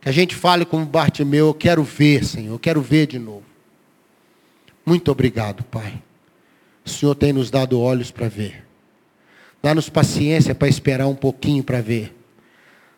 que 0.01 0.09
a 0.09 0.11
gente 0.11 0.35
fale 0.35 0.65
como 0.65 0.83
Bartimeu, 0.83 1.47
eu 1.47 1.53
quero 1.53 1.83
ver, 1.83 2.25
Senhor, 2.25 2.55
eu 2.55 2.59
quero 2.59 2.81
ver 2.81 3.05
de 3.05 3.19
novo. 3.19 3.43
Muito 4.83 5.11
obrigado, 5.11 5.63
Pai. 5.63 6.01
O 6.83 6.89
Senhor 6.89 7.13
tem 7.13 7.31
nos 7.31 7.51
dado 7.51 7.79
olhos 7.79 8.09
para 8.09 8.27
ver. 8.27 8.65
Dá-nos 9.61 9.89
paciência 9.89 10.55
para 10.55 10.67
esperar 10.67 11.05
um 11.05 11.13
pouquinho 11.13 11.63
para 11.63 11.81
ver. 11.81 12.15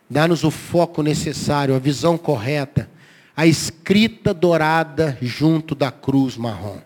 Dá-nos 0.10 0.46
o 0.46 0.52
foco 0.52 1.04
necessário, 1.04 1.76
a 1.76 1.80
visão 1.80 2.18
correta, 2.18 2.90
a 3.36 3.46
escrita 3.46 4.34
dourada 4.34 5.18
junto 5.22 5.76
da 5.76 5.92
cruz 5.92 6.38
marrom. 6.38 6.80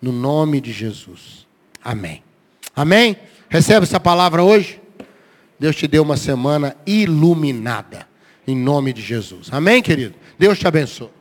No 0.00 0.12
nome 0.12 0.60
de 0.60 0.72
Jesus. 0.72 1.44
Amém. 1.82 2.22
Amém? 2.76 3.16
Recebe 3.54 3.84
essa 3.84 4.00
palavra 4.00 4.42
hoje? 4.42 4.80
Deus 5.60 5.76
te 5.76 5.86
deu 5.86 6.02
uma 6.02 6.16
semana 6.16 6.76
iluminada. 6.84 8.04
Em 8.44 8.56
nome 8.56 8.92
de 8.92 9.00
Jesus. 9.00 9.46
Amém, 9.52 9.80
querido? 9.80 10.16
Deus 10.36 10.58
te 10.58 10.66
abençoe. 10.66 11.13